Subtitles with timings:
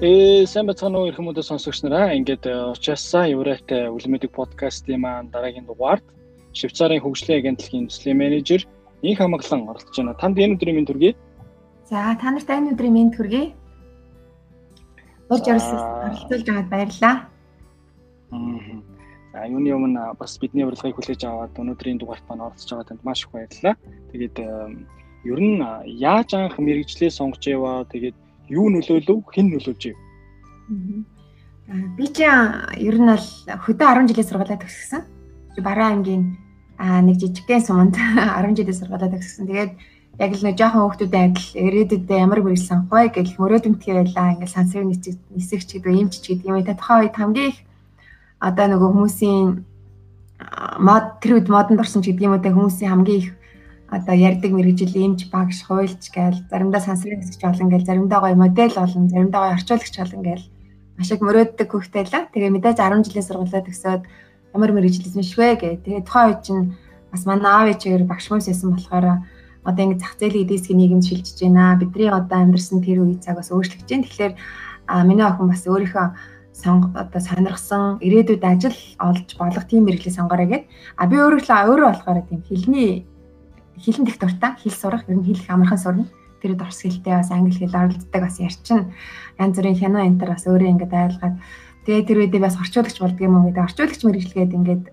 [0.00, 5.68] Ээ сайн бацхан уу ирэх мөдө сонсогч нараа ингээд уучаасан Еврейтэй үлэмэдэг подкастын маань дараагийн
[5.68, 6.00] дугаард
[6.56, 8.64] Швейцарын хөгжлийн агентлагийн төслийн менежер
[9.04, 10.16] Инх хамглан оролцож байна.
[10.16, 11.12] Танд энэ өдрийн мэнд хүргэе.
[11.84, 13.52] За та нарт энэ өдрийн мэнд хүргэе.
[15.28, 17.16] Урьж оролцуулж байгаад баярлалаа.
[19.36, 23.28] За юуны өмнө бас бидний урилгыг хүлээж аваад өнөөдрийн дугаарт маань оролцож байгаа танд маш
[23.28, 23.76] их баярлалаа.
[24.16, 24.36] Тэгээд
[25.28, 28.16] ер нь яаж анх мэрэгжлээ сонгож яваа тэгээд
[28.50, 29.96] юу нөлөөлөв хэн нөлөөлж ив?
[31.96, 35.02] Би чи ер нь бол хөдөө 10 жилийн сургуулаа төгссөн.
[35.62, 36.34] Бараа ангийн
[36.78, 37.94] нэг жижигхэн суманд
[38.38, 39.46] 10 жилийн сургуулаа төгссөн.
[39.46, 39.72] Тэгээд
[40.18, 44.34] яг л нэг жоохон хүүхдүүдээ адил ирээдүйдээ ямар мэрэгэл сонгох вэ гэж мөрөөдөнтгий байлаа.
[44.34, 46.58] Ингээл сансрын нисэг нисэгч гэдэг эмч ч гэдэг юм.
[46.66, 47.58] Тэ тухайн үед хамгийн их
[48.42, 49.46] одоо нөгөө хүмүүсийн
[50.80, 53.30] мод тэр үед модонд орсон ч гэдэг юм тэ хүмүүсийн хамгийн их
[53.90, 58.76] одоо ярддаг мэрэгжил эмч багш хуульч гээл заримдаа сансрын хэсэгч олон гээл заримдаа гоё модель
[58.78, 60.44] олон заримдаа гоё орчуулагч олон гээл
[60.96, 64.02] маш их мөрөөддөг хүүхдээ л тэгээ мэдээж 10 жилийн сургуулаа төгсөөд
[64.54, 66.64] ямар мэрэгжил эзэмш вэ гэ тэгээ тухайн үед чинь
[67.10, 69.06] бас манай аав ээжээр багш хүмүүс байсан болохоор
[69.64, 71.76] одоо ингэ зах зээлийн эдийн засгийн нийгэмд шилжиж байна.
[71.76, 74.06] Бидний одоо амьдарсан тэр үе цагаас өөрчлөгдөж байна.
[74.06, 74.34] Тэгэхээр
[75.04, 76.06] миний охин бас өөрийнхөө
[76.54, 80.64] сонго одоо сонирхсан ирээдүйд ажил олж болох тийм мэрэгжлийг сонгоорой гэд.
[80.96, 83.04] А би өөрөө өөрөө болохоор тийм хэлний
[83.80, 84.52] хэлэн дэх дуртай.
[84.60, 86.06] Хэл сурах ер нь хэлэх амархан сурна.
[86.40, 88.92] Тэр дорс хэлтэй бас англи хэл оролцдог бас ярьчин
[89.36, 91.36] янз бүрийн хяно энтер бас өөрөө ингээд айлгаад
[91.84, 93.64] тэгээ тэр үедээ бас орчуулагч болдго юм уу гэдэг.
[93.68, 94.84] Орчуулагч мэрэгжлгээд ингээд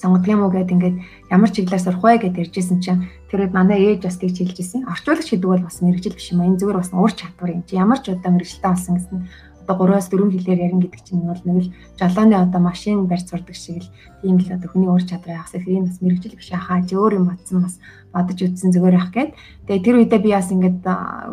[0.00, 0.96] сонгодог юм уу гэдэг ингээд
[1.28, 5.28] ямар чиглэлээр сурах вэ гэдээ ярьжсэн чинь тэр үед манай ээж бас тэгж хэлжсэн орчуулагч
[5.28, 7.76] гэдэг бол бас мэрэгжил биш юм энэ зүгээр бас ур чадвар юм чи.
[7.76, 9.18] Ямар ч удаа мэрэгжилтэй болсон гэсэн
[9.66, 13.56] одоо 3-аас 4 хэлээр ярина гэдэг чинь бол нэг л жолооны одоо машин барьж сурдаг
[13.56, 13.90] шиг л
[14.22, 17.26] тийм л одоо хүний ур чадвар явах хэрэг бас мэрэгжил биш хаа чи өөр юм
[17.30, 17.76] бодсон бас
[18.12, 19.30] бодож үзсэн зүгээр явах гээд.
[19.68, 20.82] Тэгээ тэр үедээ би бас ингээд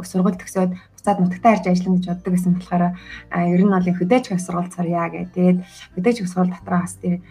[0.05, 2.83] сургууль төгсөөд буцаад нутагтаа харж ажиллана гэж боддог гэсэн болохоор
[3.31, 5.31] ер нь бол хөдөөж их сургууль сурья гэ.
[5.31, 5.57] Тэгээд
[5.95, 7.23] хөдөөж их сургууль дотроо бас тэр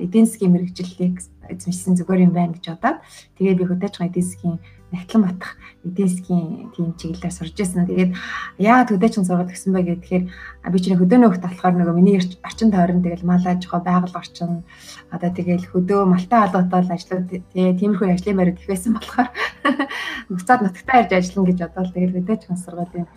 [0.00, 1.16] эдийн засгийн мэрэгжлийг
[1.52, 2.98] эзэмшсэн зүгээр юм байна гэж бодоод.
[3.36, 4.56] Тэгээд би хөдөөж их эдийн засгийн
[4.92, 7.88] Нягтлан батах эдийн засгийн тийм чиглэлээр сурж ирсэн.
[7.88, 8.12] Тэгээд
[8.60, 10.24] яагаад хөдөөчин сургууль гэсэн бэ гэхээр
[10.68, 14.62] би чинь хөдөөний хөлт болохоор нөгөө миний орчин тойрон тэгэл мал аж ахуй байгаль орчин
[15.08, 17.26] одоо тэгэл хөдөө малтай холбоотой ажлууд
[17.56, 19.28] тиймэрхүү ажлын байрууд их байсан болохоор
[20.30, 23.08] буцаад нутагтаа ирж ажиллана гэж бодоод тэгэл хөдөөчин сургуулийн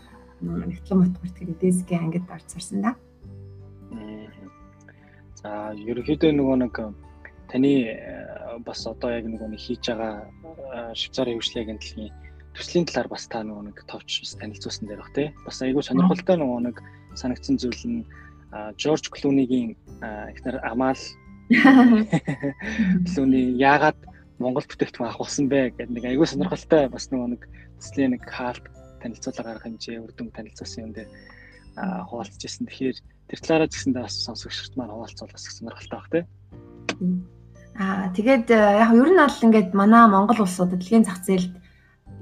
[0.41, 2.91] Нягтлан батах гэдэг эдийн засгийн ангид орж сурсан да.
[5.39, 6.75] За ерөнхийдөө нөгөө нэг
[7.55, 12.11] таны э, бас одоо яг нөгөө нэг хийж байгаа э, Швейцарын хөгжлийн агентлагийн
[12.51, 15.31] төслийн талаар бас та нөгөө нэг товч бас танилцуулсан дээр баг тий.
[15.47, 16.83] Бас айгүй сонирхолтой нөгөө нэг
[17.15, 18.03] санагдсан зүйл нь
[18.75, 20.99] Жорж Клунигийн ихнэр Амал
[23.07, 23.99] Клуни яагаад
[24.39, 27.41] Монгол бүтээгдэхүүн авах болсон бэ гэдэг нэг айгүй сонирхолтой бас нөгөө нэг
[27.79, 28.67] төслийн нэг хаалт
[28.99, 31.07] танилцуулга гаргах хэмжээ үрдүн танилцуулсан юм дээр
[32.07, 32.67] хуваалцж ирсэн.
[32.67, 32.97] Тэгэхээр
[33.31, 36.23] тэр талаараа ч гэсэндээ бас сонсогчдод маань хуваалцвал бас сонирхолтой баг тий.
[37.75, 41.59] Аа тэгээд э, яг ер нь бол ингээд манай Монгол улсууд дэлхийн зах зээлд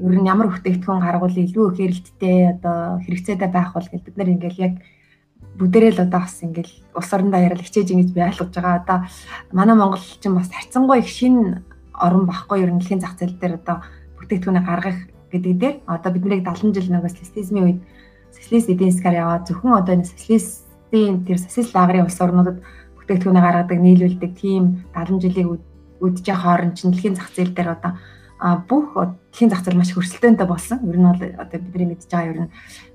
[0.01, 4.57] ер нь ямар бүтээгдэхүүн гаргуул илүү их эрэлттэй одоо хэрэгцээтэй байх бол бид нар ингээд
[4.57, 4.73] яг
[5.53, 8.81] бүдэрэл одоо бас ингээл улс орондоо яриад хичээж ингэж би ойлгож байгаа.
[8.81, 8.97] Одоо
[9.53, 11.61] манай монголчин бас харьцангуй их шин
[11.93, 13.85] орон багхгүй ер нь дэлхийн зах зээл дээр одоо
[14.17, 14.97] бүтээгдэхүүнээ гаргах
[15.29, 17.79] гэдэг дээр одоо биднийг 70 жил нөгөө социализмын үед
[18.33, 22.57] социалист эдийн засгаар яваад зөвхөн одоо энэ социалистын тэр социалист лагерын улс орнуудад
[23.03, 25.47] бүтээгдэхүүнээ гаргадаг, нийлүүлдэг тийм 70 жилийн
[25.99, 27.91] байгаа хооронд чинь дэлхийн зах зээл дээр одоо
[28.67, 28.91] бүх
[29.31, 30.79] дэлхийн зах зээл маш хөрсөлтөөнтэй болсон.
[30.87, 32.51] Ер нь бол одоо бидний мэдж байгаа ер нь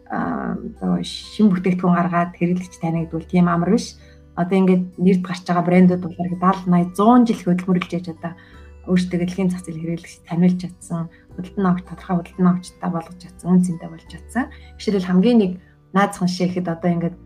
[0.08, 3.96] одоо шин бүтээгдэхүүн гаргаад хэрэглэгч танигдвал тийм амар биш.
[4.36, 8.32] Одоо ингээд нэрд гарч байгаа брэндүүд бол 70 80 100 жил хөдөлмөрлж яж одоо
[8.88, 13.60] өөрсдөө дэлхийн зах зээл хэрэглэгч таниулж чадсан, худалдан авч тодорхой худалдан авчтай болгож чадсан, үн
[13.60, 14.44] цэнтэй болж чадсан.
[14.80, 15.52] Жишээлбэл хамгийн нэг
[15.92, 17.16] наацхан шихэд одоо ингээд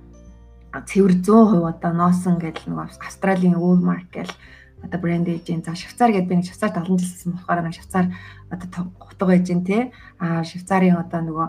[0.73, 4.33] цэвэр 100% одоо носон гэдэг нэг Австралийн Walmart гэл
[4.81, 8.07] одоо брэнд эйжен за Швейцар гэдэг би нэг Швейцар 70 жилсэн болохоор нэг Швейцар
[8.49, 11.49] одоо гутга эйжен тий а Швейцарын одоо нөгөө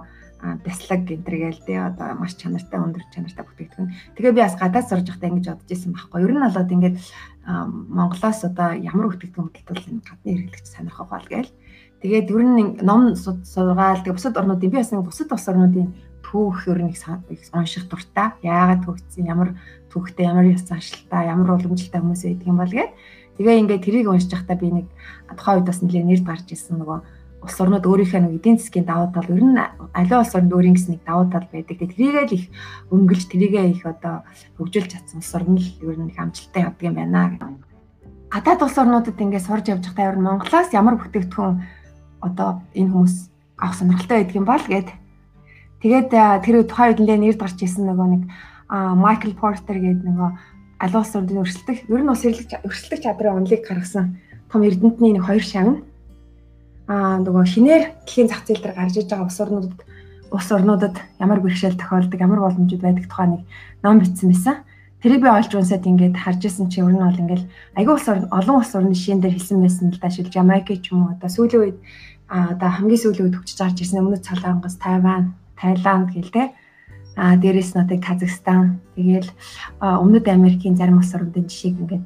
[0.64, 4.20] бяслаг гэнтэр гээл тий одоо маш чанартай өндөр чанартай бүтээгдэхүүн.
[4.20, 6.20] Тэгээ би бас гадаад сурж байхдаа ингэж бодож исэн байхгүй.
[6.20, 6.98] Ер нь болоод ингээд
[7.48, 11.52] Монголоос одоо ямар бүтээгдэхүүн хөдөлтөл энэ гадны хэрэглэгч сонирхох бол гээл.
[12.04, 15.96] Тэгээд ер нь ном сургаал тэгээ бусад орнуудын би бас нэг бусад улс орнуудын
[16.34, 17.06] түүх ер нь их
[17.54, 18.34] унших дуртай.
[18.42, 19.54] Яагаад түүхцэн ямар
[19.94, 22.92] түүхтэй ямар яс заншилтай ямар уламжлалтай хүмүүс байдаг юм бол гээд
[23.38, 24.88] тэгээ ингээд тэрийг уншиж байхдаа би нэг
[25.38, 27.00] тухайн үед бас нэлээд нэрд гарч ирсэн нөгөө
[27.44, 29.60] улс орнууд өөрийнхөө нэг эдийн засгийн давуу тал ер нь
[29.94, 31.76] аливаа улс орнд өөрийн гэсэн нэг давуу тал байдаг.
[31.78, 32.46] Тэгээ тэрийгээ л их
[32.90, 34.26] өнгөлж тэрийгээ их одоо
[34.58, 37.52] хөгжүүлж чадсан улс орн л ер нь их амжилттай явдаг юм байна гэдэг.
[38.32, 41.56] Гадаад улс орнуудад ингээд сурж явж байхдаа ер нь Монголоос ямар бүтээгдэхүүн
[42.24, 43.16] одоо энэ хүмүүс
[43.60, 44.90] авах сонирхолтой байдаг юм бол гээд
[45.84, 48.24] Тэгээд тэр тухайн үед нэлээ нэр дарж ирсэн нөгөө нэг
[48.72, 50.30] Майкл Портер гэдэг нөгөө
[50.80, 54.16] аль улс орны өрсөлдөх ер нь бас өрсөлдөх чадрын онлыг гаргасан
[54.48, 55.84] том эрдэмтний нэг хоёр шагна.
[56.88, 59.76] Аа нөгөө шинээр дэлхийн зах зээл дээр гарч иж байгаа улс орнуудад
[60.32, 63.42] улс орнуудад ямар бэрхшээл тохиолдог, ямар боломжууд байдаг тухай нэг
[63.84, 64.56] ном бичсэн байсан.
[65.04, 67.44] Тэрийг би олж унсаад ингээд харж исэн чи өөр нь бол ингээд
[67.76, 70.32] аягүй орн олон улс орны шин дээр хэлсэн байсан л да шил.
[70.32, 71.78] Жамайк ч юм уу одоо сүүлийн үед
[72.32, 76.52] одоо хамгийн сүүлийн үед хөгжиж гарч ирсэн өмнөд Солонгос, Тайван, Таиланд гэл те.
[77.16, 78.82] А дээрээс нь одоо Казахстан.
[78.96, 79.30] Тэгэл
[79.80, 82.06] өмнөд Америкийн зарим улс орнуудын жишээг ингээд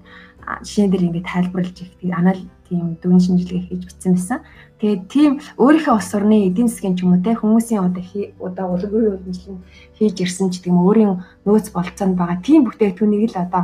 [0.63, 4.39] жишээн дээр ингээд тайлбарлаж их анал тийм дүн шинжилгээ хийж бичсэн байсан.
[4.79, 8.03] Тэгээд тийм өөрийнхөө улс орны эдийн засгийн ч юм уу те хүмүүсийн одоо
[8.43, 9.59] одоо улгын хөгжлийн
[9.95, 12.39] хийж ирсэн ч тийм өөрийн нөөц болцоонд байгаа.
[12.43, 13.63] Тийм бүтээгдэхүүнийг л одоо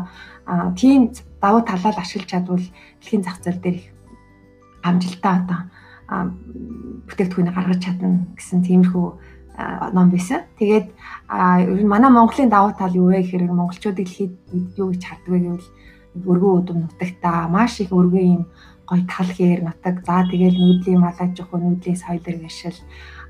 [0.75, 2.63] тийм давуу талаар ашиглаж чадвал
[2.99, 3.87] дэлхийн зах зээл дээр их
[4.83, 5.59] амжилттай одоо
[7.07, 9.07] бүтээгдэхүүнийг гаргаж чадна гэсэн тиймэрхүү
[9.57, 10.41] ном байсан.
[10.57, 14.33] Тэгээд ер нь манай Монголын давуу тал юу вэ гэхээр монголчуудыг дэлхийд
[14.77, 15.69] юу гэж харддаг вэ гэвэл
[16.25, 18.43] өргөн өдөм нутагта маш их өргөн юм
[18.89, 20.01] гой тал хээр нутаг.
[20.05, 22.77] За тэгэл нүүдлийн малаж жохоо нүүдлийн соёлын гашил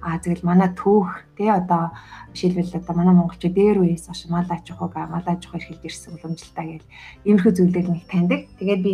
[0.04, 1.96] а тэгэл манай түүх тий одоо
[2.36, 6.88] жишээлбэл одоо манай монголчууд дээр үеэс хойш малаж жохог малаж жохоо эрхэлж ирсэн уламжлалтай гэл
[7.24, 8.42] иймэрхүү зүйлээр нэг таньдаг.
[8.60, 8.94] Тэгээд би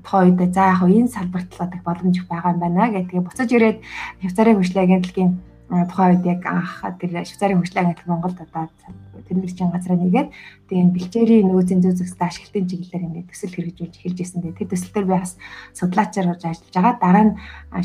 [0.00, 3.48] тоо үед за яг энэ салбарт л одоо боломж байгаа юм байна гэх тэгээ буцаж
[3.52, 3.78] ирээд
[4.24, 5.32] Хявцарын хөгжлийн агентлагийн
[5.70, 8.66] тухайн үед яг анх тэр Швейцарын хөгжлийн агентлаг Монголд одоо
[9.30, 10.28] тэрмэрчийн газраа нэгээд
[10.66, 14.42] тэгээ энэ бэлчээрийн нөөцийн зөв зөвсөд ашиглалтын чиглэлээр ингээд төсөл хэрэгжүүлж эхэлж ирсэн.
[14.42, 15.38] Тэр төсөл дээр би бас
[15.78, 16.94] судлаачаар орж ажиллаж байгаа.
[16.98, 17.36] Дараа нь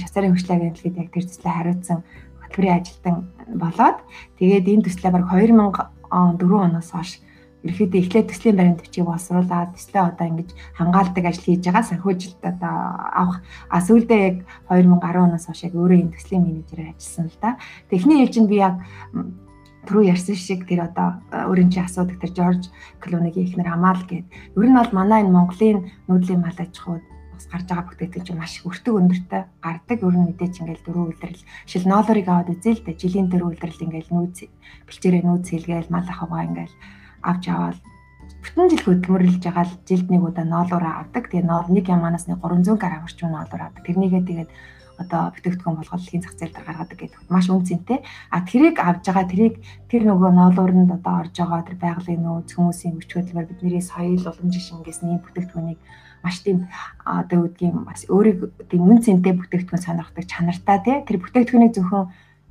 [0.02, 2.00] Швейцарын хөгжлийн агентлагид яг тэр төслөө хариуцсан
[2.42, 3.16] хөтөлбөрийн ажилтан
[3.54, 3.98] болоод
[4.42, 7.22] тэгээд энэ төслөө баг 2004 оноос хойш
[7.66, 12.76] ерөөхдөө эхлээд төслийн баримт бичгийг боловсруулаад төслөө одоо ингэж хамгаалдаг ажил хийж байгаа санхүүжилт одоо
[13.10, 13.40] авах
[13.74, 14.38] а сүүлдээ яг
[14.70, 17.58] 2010 оноос хойш яг өөрөө энэ төслийн менежерээр ажилласан л да.
[17.90, 18.76] Техник ээлжинд би яг
[19.86, 22.64] түрүү ярьсан шиг тэр одоо өөрийн чи асуудаг тэр Жорж
[23.02, 24.26] Клунигийн ихнэр хамаал гээд
[24.58, 28.42] ер нь бол манай энэ Монголын нүүдлийн мал аж ахуйд бас гарч байгаа бүтээгдэхүүн чинь
[28.42, 30.00] маш их өртөг өндөртэй гардаг.
[30.02, 33.02] Ер нь мэдээж ингээл дөрөв үлрэл шил ноолорыг аваад үзээ л дээ.
[33.02, 34.38] Жилийн дөрөв үлрэл ингээл нүүц
[34.90, 36.76] бэлчээрээ нүүц хэлгээл мал ахуйгаа ингээл
[37.26, 37.78] авч аваад
[38.46, 41.34] бүтэн жил хөдөлмөрлөж байгаа л жилд нэг удаа ноолуураа авдаг.
[41.34, 43.82] Тэгээ ноол нэг яманаас нэг 300 г орчим ноолуур авдаг.
[43.82, 44.50] Тэрнийгээ тэгээд
[45.02, 48.00] одоо бүтээгдэхүүн болгоод дэлхийн зах зээл дээр гаргадаг гэдэг маш үн цэнтэй.
[48.32, 49.56] А тэрийг авж байгаа тэрийг
[49.92, 54.56] тэр нөгөө ноолууранд одоо орж байгаа тэр байгалийн нөөц хүмүүсийн хүч хөдөлмөр бидний соёл уламж
[54.56, 55.80] шингээс нэм бүтээгдэхүүнийг
[56.24, 56.72] маш тийм
[57.04, 58.40] одоо үүдгийн бас өөрийг
[58.72, 62.08] тийм үн цэнтэй бүтээгдэхүүн сонирхдаг чанартай тий тэр бүтээгдэхүүнийг зөвхөн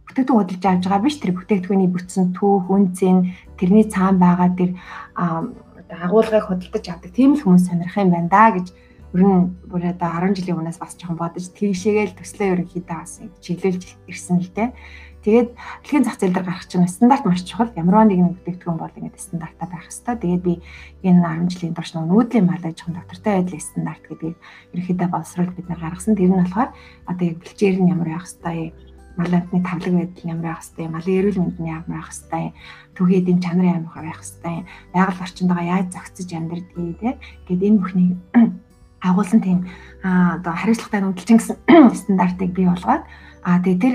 [0.09, 4.71] бүтээгдэхүүн худалдаж авч байгаа биш тэр бүтээгдэхүүний бүтсэн түүх, үнцэн, тэрний цаан байгаа тэр
[5.17, 8.67] агуулгыг худалдаж авдаг тийм л хүмүүс сонирх юм байна да гэж
[9.15, 13.83] ер нь бүр одоо 10 жилийн өмнөөс бас жоохон бодож тийшээгээл төслөө ерөнхийдөө бас чиглүүлж
[14.11, 14.75] ирсэн л дээ.
[15.23, 17.73] Тэгээд дэлхийн зах зээл дээр гарах чинь стандарт маш чухал.
[17.79, 20.21] Ямар нэгэн бүтээгдэхүүн бол ингэ стандартаа байх хэвээр.
[20.21, 20.55] Тэгээд би
[21.06, 24.37] энэ 10 жилийн турш нүүдлийн малай жоохон доктортой байдлын стандарт гэдгийг
[24.75, 26.12] ерөнхийдөө боловсруулалт бид нар гаргасан.
[26.19, 26.71] Тэр нь болохоор
[27.09, 28.69] одоо яг бэлчээр нь ямар байх хэвээр
[29.17, 32.47] мал амтны тавлаг байдал ямар байх хэвтэй, малын эрүүл мэнд нь ямар байх хэвтэй,
[32.99, 34.57] төвхий эдийн чанар ямар байх хэвтэй,
[34.91, 37.11] байгаль орчиндөө яаж зохицож амьдрдгийг те.
[37.47, 38.13] Гэт энэ бүхнийг
[39.05, 39.59] агуулсан тийм
[40.03, 41.57] одоо хариуцлагатай нүүдэлчин гэсэн
[42.01, 43.05] стандартыг бий болгоод
[43.45, 43.95] а тэгээ тэр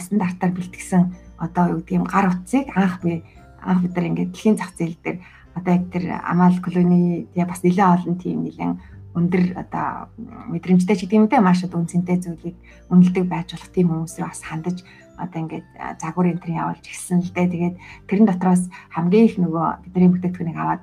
[0.00, 1.02] стандартаар бэлтгэсэн
[1.36, 3.22] одоо юу гэдэг юм гар утсыг анх би
[3.60, 5.18] анх бид нар ингээд дэлхийн зах зээл дээр
[5.54, 8.76] одоо яг тэр амаал колони тэгээ бас нэлээд олон тийм нэлээд
[9.16, 10.12] өндөр одоо
[10.52, 12.56] мэдрэмжтэй ч гэдэг юм те маш одоо үнцэнтэй зүйлийг
[12.92, 14.84] үнэлдэг байж болох тийм хүмүүс бас хандаж
[15.16, 17.48] одоо ингээд загвар энэ төрлийн явуулж гисэн л дээ.
[17.48, 17.76] Тэгээд
[18.12, 20.82] тэрэн дотроос хамгийн их нөгөө бидний бүтээгдэхүүнийг аваад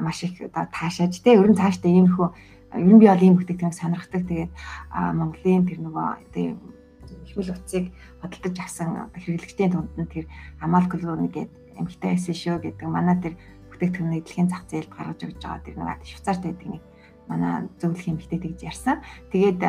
[0.00, 2.28] маш их одоо таашааж те ерөн цаашдаа иймэрхүү
[2.72, 4.22] ерөн би бол ийм бүтээгдэхүүнийг сонирхдаг.
[4.24, 4.52] Тэгээд
[5.20, 6.56] Монголын тэр нөгөө тийм
[7.36, 7.92] хөл утсыг
[8.24, 10.24] бодлож авсан хэрэглэгчдийн дунд нь тэр
[10.64, 13.34] амал колони гэдэг эмгтэй байсан шүү гэдэг манай тэр
[13.68, 16.82] бүтээгдэхүүнийг дэлхийн зах зээлд гаргаж өгч байгаа тэр нэг швейцарт байдаг нэг
[17.28, 19.00] манай зөвлөх эмэгтэй тэгж ярьсан.
[19.32, 19.60] Тэгээд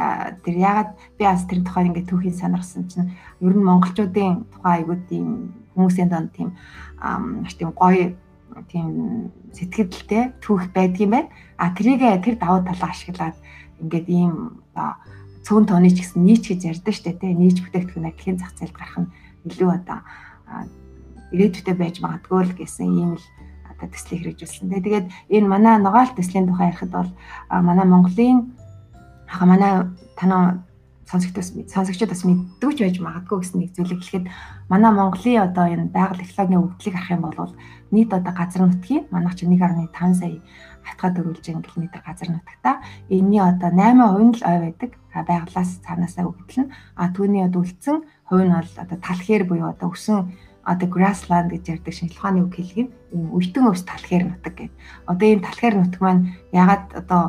[0.44, 5.00] тэр ягаад би бас тэр тухай ингээд түүхийн сонирхсан чинь ер нь монголчуудын тухай айгуу
[5.08, 6.56] тийм хүмүүсийн донд тийм
[7.00, 8.16] маш тийм гоё
[8.72, 11.30] тийм сэтгэлдэлтэй түүх байдаг юм байна.
[11.58, 13.36] А тэрийг тэр давуу талаа ашиглаад
[13.80, 14.64] ингээд ийм
[15.46, 18.98] цөөн тооны ч гэсэн нийч гэж ярьдэн штэ тий нийч бүтээгдэхүүн ажлын зах зээлд гарах
[19.06, 19.12] нь
[19.46, 20.00] илүү одоо
[21.36, 23.26] ирээдүйдээ байж магадгүй л гэсэн ийм л
[23.78, 24.72] одоо төслийг хэрэгжүүлсэн.
[24.72, 27.12] Тэгээд энэ манай ногоол төслийн тухай ярихад бол
[27.50, 28.56] манай Монголын
[29.28, 29.72] хаа манай
[30.16, 30.66] танаа
[31.06, 34.26] сонсогчдоос сонсогчдод бас мэддэгч байж магадгүй гэсэн нэг зүйлийг хэлэхэд
[34.74, 37.54] манай Монголын одоо энэ байгаль экологийн өвдлийг харах юм бол
[37.94, 40.42] нийт одоо газар нутгийн манайх чинь 1.5 сая
[40.82, 44.92] хатгаа дөрвөлжин км газар нутагта энэний одоо 8% л ой байдаг.
[45.16, 46.72] Байгалаас цаанаасаа өгдөл нь.
[47.00, 50.34] А түүний одоо үлдсэн хувь нь бол одоо тал хээр буюу одоо өсөн
[50.66, 54.78] одоо grassland гэж ярьдаг шинжлэх ухааны үг хэлгийг ийм үйтэн өвс талхаар нутаг гэдэг.
[55.06, 57.24] Одоо ийм талхаар нутаг маань ягаад одоо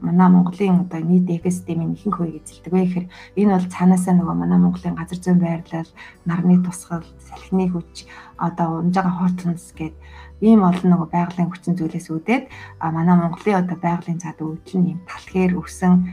[0.00, 4.58] манай Монголын одоо нийт экосистемийн ихэнх хувийг эзэлдэг вэ гэхээр энэ бол цаанаасаа нөгөө манай
[4.60, 5.90] Монголын газар зүйн байрлал,
[6.24, 8.08] нарны тусгал, салхины хүч,
[8.40, 9.96] одоо унж байгаа хот хүнс гээд
[10.40, 12.44] ийм олон нөгөө байгалийн хүчин зүйлээс үүдээд
[12.80, 16.08] манай Монголын одоо байгалийн цаад нь ийм талхээр өсөн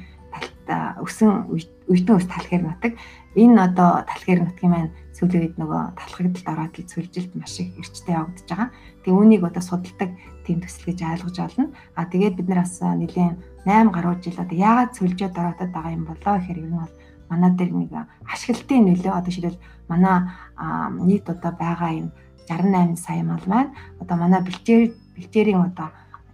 [0.67, 1.49] өсөн
[1.87, 2.93] үйтэн ус талхээр нутаг
[3.35, 8.13] энэ одоо талхээр нутгийн маань сүүлийн үед нөгөө талхагдалд ороод л цөлжилт маш их эрчтэй
[8.13, 8.69] явагдаж байгаа.
[9.01, 10.11] Тэгээ үүнийг одоо судалдаг
[10.45, 11.65] тийм төсөл гэж ойлгож олно.
[11.97, 13.33] А тэгээд бид нар бас нэлийн
[13.65, 16.93] 8 гаруй жил одоо яагаад цөлжөөд ороодод байгаа юм болоо гэхээр ер нь бол
[17.29, 17.91] манай дээр нэг
[18.29, 19.59] ашиглалтын нөлөө одоо шилбэл
[19.89, 20.17] манай
[21.01, 22.07] нийт одоо байгаа юм
[22.47, 25.89] 68 сая мал маань одоо манай бэлчээр бэлчээрийн одоо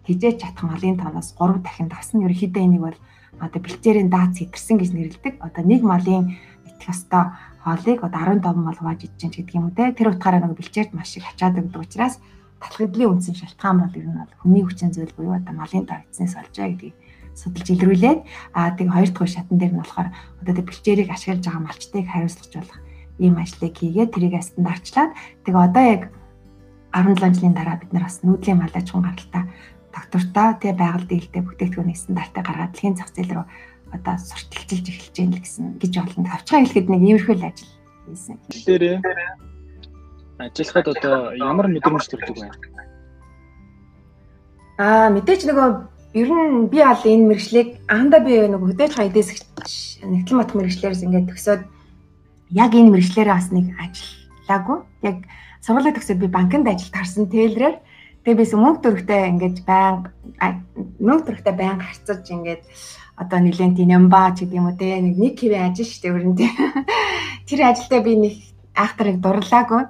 [0.05, 2.21] хижээж чадах малын тоноос 3 дахин давсан.
[2.21, 2.99] Ерөнхийдөө энийг бол
[3.43, 5.33] одоо бэлчээрийн даац хэтэрсэн гэж нэрлэдэг.
[5.43, 9.75] Одоо нэг малын итгэх ёстой хоолыг одоо 15 мал хувааж идэж чинь гэдэг юм үү
[9.75, 9.91] те.
[9.91, 12.19] Тэр утгаараа нэг бэлчээрд маш их ачаад өгдөг учраас
[12.63, 16.55] талхаглалын үндсэн шалтгаан бол ер нь бол хүний хүчин зүйл буюу одоо малын эцнээс олж
[16.55, 16.95] байгаа гэдгийг
[17.35, 18.19] судалж илрүүлээд
[18.55, 20.09] аа тэг хоёр дахь шатан дээр нь болохоор
[20.41, 22.79] одоо тэг бэлчээрийг ашиглаж байгаа малчтыг хариуцлах болох
[23.19, 25.11] ийм ажлыг хийгээд тэрийг стандарчлаад
[25.45, 26.01] тэг одоо яг
[26.93, 29.43] 17 жилийн дараа бид нар бас нүүдлийн мал аж ахуйн гаралтай
[29.93, 33.45] доктортой тэг байгаль дээлтэй бүтээгдэхүүний стандартыг гаргаад дэлхийн зах зээл рүү
[33.93, 36.25] одоо сурталчилж эхэлж байна л гэсэн гэж болно.
[36.25, 37.71] Тавчгаа хэлэхэд нэг иймэрхүү л ажил
[38.09, 38.37] хийсэн.
[38.49, 38.83] Тэгэхээр
[40.41, 42.49] ажиллахад одоо ямар мэдрэмж төрдөг вэ?
[44.81, 45.69] Аа мэдээж нөгөө
[46.17, 51.05] ер нь би аль энэ мэрэгчлийг анхандаа би нөгөө хөдөөж байгаа эдээсгч нэгтлэн батх мэрэгчлэрээс
[51.05, 51.61] ингээд төгсөөд
[52.49, 54.77] яг энэ мэрэгчлэрээ бас нэг ажиллаагүй.
[55.05, 55.17] Яг
[55.61, 57.75] сургуулаа төгсөөд би банкнд ажилд харсан тээлрээр
[58.23, 60.09] тэгээ бис мөнгө төрхтэй ингээд баян
[60.99, 62.63] мөнгө төрхтэй баян харцаж ингээд
[63.19, 66.37] одоо нэлээд тийм ба ч гэдэг юм уу те нэг нэг хэвээ ажил шүү дээ
[66.39, 66.53] тийм
[67.47, 68.35] тэр ажилдаа би нэг
[68.73, 69.83] айхтарыг дурлаагүй.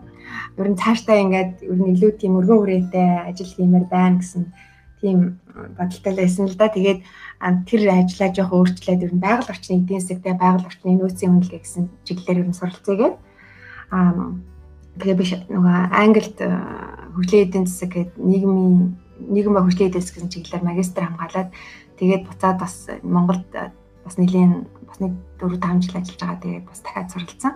[0.59, 4.43] Ер нь цаашдаа ингээд ер нь илүү тийм өргөн хүрээтэй ажил хиймээр байна гэсэн
[4.99, 5.39] тийм
[5.77, 6.67] бодолтой байсан л да.
[6.67, 6.99] Тэгээд
[7.69, 11.83] тэр ажлаа жоох өөрчлөөд ер нь байгаль орчны эдийн засагтай байгаль орчны нөөцийн үнэлгээ гэсэн
[12.05, 13.15] чиглэлээр ер нь суралцъягээд
[13.93, 14.35] аа
[14.99, 16.37] тэгээ би нөгөө Англид
[17.13, 18.97] хөгжлийн эдийн засаг гэдэг нийгмийн
[19.33, 21.49] нийгэм ба хөгжлийн эдийн засаг гэсэн чиглэлээр магистр хамгаалаад
[21.97, 23.49] тэгээд буцаад бас Монголд
[24.03, 26.41] бас нэлийн бас нэг 4 5 жил ажиллаж байгаа.
[26.43, 27.53] Тэгээд бас дахиад суралцсан.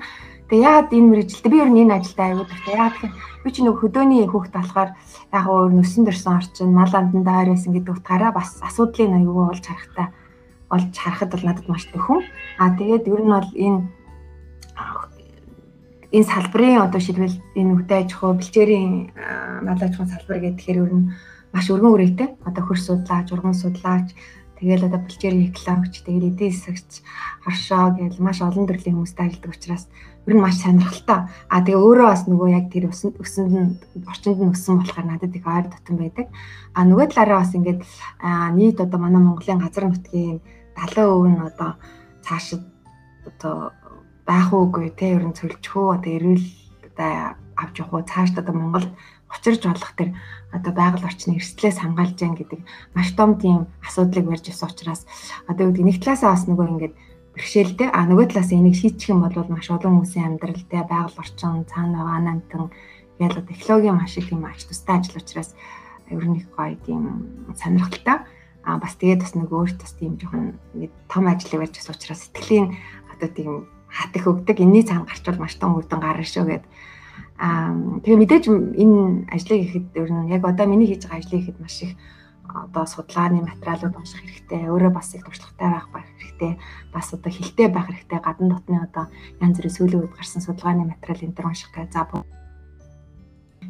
[0.50, 2.74] Тэгээ яагаад энэ мэрэгжилтэй би ер нь энэ ажилдаа аягүй дуртай.
[2.74, 3.14] Яагаад гэхээр
[3.44, 4.90] би чи нэг хөдөөний хүүхд болохоор
[5.36, 9.66] яг өөр нүсэн дөрсөн орчин мал амдан даяар байсан гэдэг утгаараа бас асуудлыг аягүй олж
[9.68, 10.08] харахтай
[10.72, 12.24] олж харахад бол надад маш төхөн.
[12.58, 13.80] Аа тэгээд ер нь бол энэ
[16.16, 18.94] энэ салбарын одоо шилбэл энэ үдэ аж ахуй бэлчээрийн
[19.66, 21.12] мал аж ахуйн салбар гэхээр ер нь
[21.54, 22.30] маш өргөн үрээтэй.
[22.48, 24.16] Одоо хөрс судлаач, урган судлаач
[24.58, 27.06] Тэгэл одоо бэлчээр экологч, тэгэл эдийн засагч,
[27.46, 29.86] оршоо гэл маш олон төрлийн хүмүүстэй ажилладаг учраас
[30.26, 31.30] ер нь маш сонирхолтой.
[31.46, 33.78] А тэгээ өөрөө бас нөгөө яг тэр өсөнд өсөнд
[34.10, 36.28] орчинд нь өссөн болохоор надад их ойр дотн байдаг.
[36.74, 37.82] А нөгөө талаараа бас ингээд
[38.58, 40.42] нийт одоо манай Монголын газар нутгийн
[40.74, 41.78] 70% нь одоо
[42.26, 42.66] цаашид
[43.30, 43.78] одоо
[44.28, 46.46] байх уугүй те ер нь цөлжих үү одоо эрүүл
[46.92, 47.12] одоо
[47.56, 48.88] авч явах уу цааш одоо Монгол
[49.32, 50.10] учирж болох тэр
[50.52, 52.60] одоо байгаль орчны эрсдлээс хамгаалж яан гэдэг
[52.96, 55.02] маш том тийм асуудлыг барьж ирсэн учраас
[55.48, 56.96] одоо үүд нэг талаасаа бас нөгөө ингээд
[57.38, 62.02] бэрхшээлтэй а нөгөө талаас энийг шийдчих юм бол маш олон хүмүүсийн амьдралтай байгаль орчин цаана
[62.02, 62.64] байгаа намтан
[63.20, 65.54] ял технологийн маш их юм ач тустай ажил учраас
[66.10, 68.26] ер нь их гоё тийм сонирхолтой.
[68.64, 72.22] А бас тэгээд бас нэг өөрт бас тийм жоохон нэг том ажил барьж ирсэн учраас
[72.26, 72.76] сэтгэлийн
[73.14, 73.52] одоо тийм
[73.98, 76.72] хатах өгдөг энэний цаана гарчвал маш том үр дүн гарна шүү гэдэг
[77.38, 81.58] Аа тэгээ мэдээж энэ ажлыг ихэд ер нь яг одоо миний хийж байгаа ажлыг ихэд
[81.62, 81.94] маш их
[82.50, 84.66] одоо судалгааны материалууд унших хэрэгтэй.
[84.66, 86.58] Өөрөө бас их туршлагатай байх байх хэрэгтэй.
[86.90, 88.20] Бас одоо хилтэй байх хэрэгтэй.
[88.26, 89.06] Гадна дотны одоо
[89.38, 91.94] янз бүрийн сүүлийн үед гарсан судалгааны материал энэ төр унших гэ.
[91.94, 92.10] За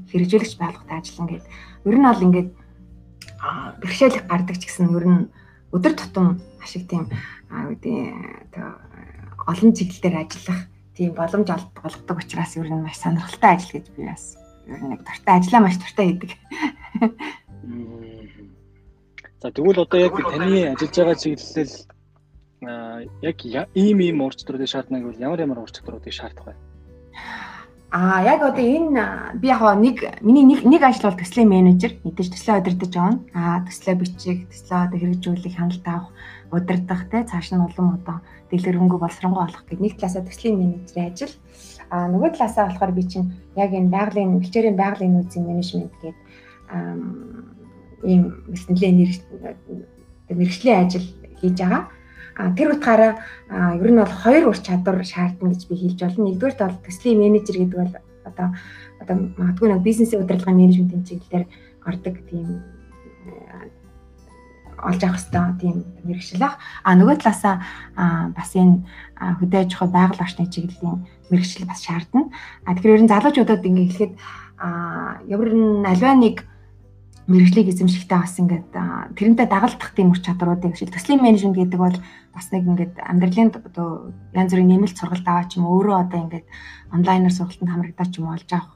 [0.08, 1.46] хэрэгжүүлэгч байгууллагатай ажиллана гэд.
[1.84, 2.50] Ер нь бол ингээд
[3.84, 5.28] бэрхшээлх гардаг ч гэсэн ер нь
[5.76, 7.12] өдөр тутам ашиг тийм
[7.52, 8.00] үүдээ
[9.52, 10.62] олон чиглэлээр ажиллах
[10.96, 14.36] тийм боломж олгодог учраас ер нь маш сонирхолтой ажил гэж би бас
[14.68, 16.32] ер нь нэг дуртай ажиллаа маш дуртай хийдэг.
[19.42, 21.76] За тэгвэл одоо яг таны ажиллаж байгаа чиглэлэл
[23.30, 23.38] яг
[23.78, 26.56] ийм ийм ур чадруудыг шаардна гэвэл ямар ямар ур чадруудыг шаардах вэ?
[27.90, 32.36] Аа яг одоо энэ би яг нэг миний нэг нэг ажил бол төслийн менежер мэдээж
[32.36, 33.24] төслөө удирдах авна.
[33.32, 36.12] Аа төслөө бичих, төслөө одоо хэрэгжүүлэх, хяналт авах,
[36.52, 38.20] удирдах те цааш нь улам одоо
[38.52, 41.34] дэлгэрэнгүй боловсронгуй болох гэдэг нэг талаасаа төслийн менежерийн ажил.
[41.88, 46.16] А нөгөө талаасаа болохоор би чинь яг энэ байгалийн бэлчээрийн байгалийн нөөцийн менежмент гэдэг
[48.04, 48.96] ийм мэснэлийн
[50.28, 51.08] мэрэгжлийн ажил
[51.40, 51.88] хийж байгаа.
[52.38, 53.18] Тэр утгаараа
[53.82, 56.30] ер нь бол хоёр ур чадвар шаардна гэж би хэлж байна.
[56.30, 57.94] Нэгдүгээр бол төслийн менежер гэдэг бол
[58.30, 58.48] одоо
[59.02, 61.46] одоо магадгүй нэг бизнесийн удирдлагын менежментийн чиглэлээр
[61.86, 62.62] ордог тийм
[64.78, 65.76] олж авах хэрэгтэй тийм
[66.06, 66.62] мэрэгжил ах.
[66.86, 67.56] А нөгөө талаасаа
[68.38, 68.86] бас энэ
[69.42, 70.98] хөдөө аж ахуй байгаль орчны чиглэлийн
[71.34, 72.30] мэрэгжил бас шаардна.
[72.66, 74.14] А тэгэхээр ер нь залуучуудад ингээ хэлэхэд
[74.62, 76.46] а ямар н альва нэг
[77.28, 78.72] мэрэгжлийг эзэмшихтэй бас ингээд
[79.20, 81.98] тэрнтэй дагалдах тийм ур чадруудыг жишээл төслийн менежмент гэдэг бол
[82.32, 86.48] бас нэг ингээд амьдралын одоо янз бүрийн нэмэлт сургалт аваа ч юм өөрөө одоо ингээд
[86.96, 88.74] онлайнаар сургалтанд хамрагдаа ч юм олж авах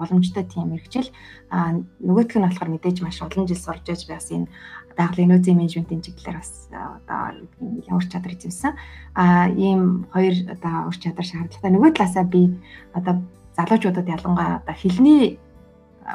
[0.00, 1.12] боломжтой тийм мэрэгжил
[1.52, 4.48] а нөгөөх нь болохоор мэдээж маш олон жил сурж яж бас энэ
[4.96, 7.44] байгалийн нөөцийн менежментийн чиглэлээр бас одоо
[7.88, 8.72] ямар чадвар эзэмсэн.
[9.14, 11.70] А ийм хоёр одоо ур чадвар шаардлагатай.
[11.72, 12.56] Нөгөө талаасаа би
[12.92, 13.14] одоо
[13.56, 15.38] залуучуудад ялангуяа одоо хэлний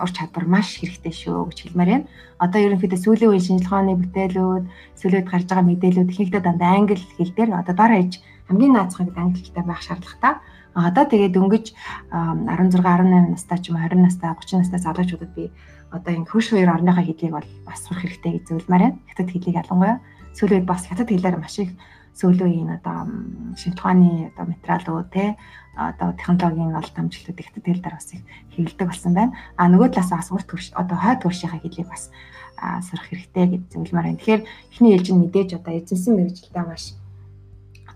[0.03, 2.07] ур чадвар маш хэрэгтэй шүү гэж хэлмээр байна.
[2.37, 4.65] Одоо ерөнхийдөө сүүлийн үеийн шинжилгээ ухааны бүтээлүүд,
[4.99, 8.13] сүүлийн гарч байгаа мэдээлүүд ихэнхдээ дандаа англи хэл дээр одоо дор хаяж
[8.47, 10.33] хамгийн наацхан гэдэг англи хэлтэй байх шаардлагатай.
[10.77, 11.65] Одоо тэгээд дөнгөж
[12.13, 15.49] 16, 18 настай ч юм уу 20 настай, 30 настай залуучуудад би
[15.89, 18.99] одоо энэ хөрш хоёр орныхоо хэлийг бол бас сурах хэрэгтэй гэж зөвлөмөр байна.
[19.09, 19.97] Хятад хэлийг ялангуяа
[20.37, 21.73] сүүлийн үед бас хятад хэлээр маш их
[22.17, 23.05] сүүлийн одоо
[23.53, 25.37] шинжлэх ухааны одоо материалууд те
[25.77, 28.25] одоо технологийн ол дамжлууд хятад хэл дээр бас их
[28.57, 29.37] хэвлдэг болсон байна.
[29.55, 32.09] А нөгөө талаас бас урт хөрш одоо хойд хөршийнхаа хэлийг бас
[32.57, 34.17] сурах хэрэгтэй гэж зөвлөмөр байна.
[34.17, 34.41] Тэгэхээр
[34.73, 36.83] эхний ээлж нь мэдээж одоо эзэмсэн мэрэгжилтэй маш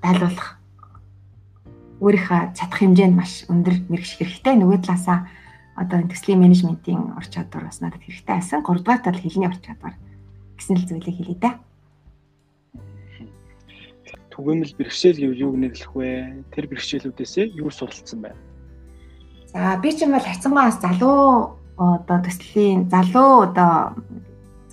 [0.05, 0.61] тайлбарлах
[2.01, 4.53] өөрийнхөө чадах хэмжээнд маш өндөр мэрэгш хэрэгтэй.
[4.61, 5.25] Нөгөө талаасаа
[5.73, 8.61] одоо төслийн менежментийн ур чадвар бас надад хэрэгтэй байсан.
[8.61, 9.97] 3 дугаар тал хэлний ур чадвар
[10.57, 11.57] гэсэн л зүйлийг хэлье да.
[14.41, 16.41] Түгээмэл бэрхшээл гэвэл юуг нэрлэх вэ?
[16.49, 18.41] Тэр бэрхшээлүүдээс юу суралцсан байна?
[19.53, 23.93] За би ч юм бол хайцангаас залуу одоо төслийн залуу одоо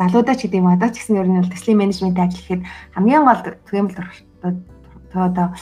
[0.00, 2.62] залуудаа ч гэдэг юм одоо ч гэсэн ер нь бол төслийн менежмент ажил гэхэд
[2.96, 3.96] хамгийн гол түгээмэл
[5.12, 5.52] одоо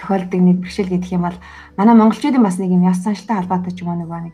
[0.00, 1.38] тохиолдог нэг бэрхшээл гэдэг юм бол
[1.76, 4.32] манай монголчуудын бас нэг юм яс саншилтай холбоотой ч юм уу нэг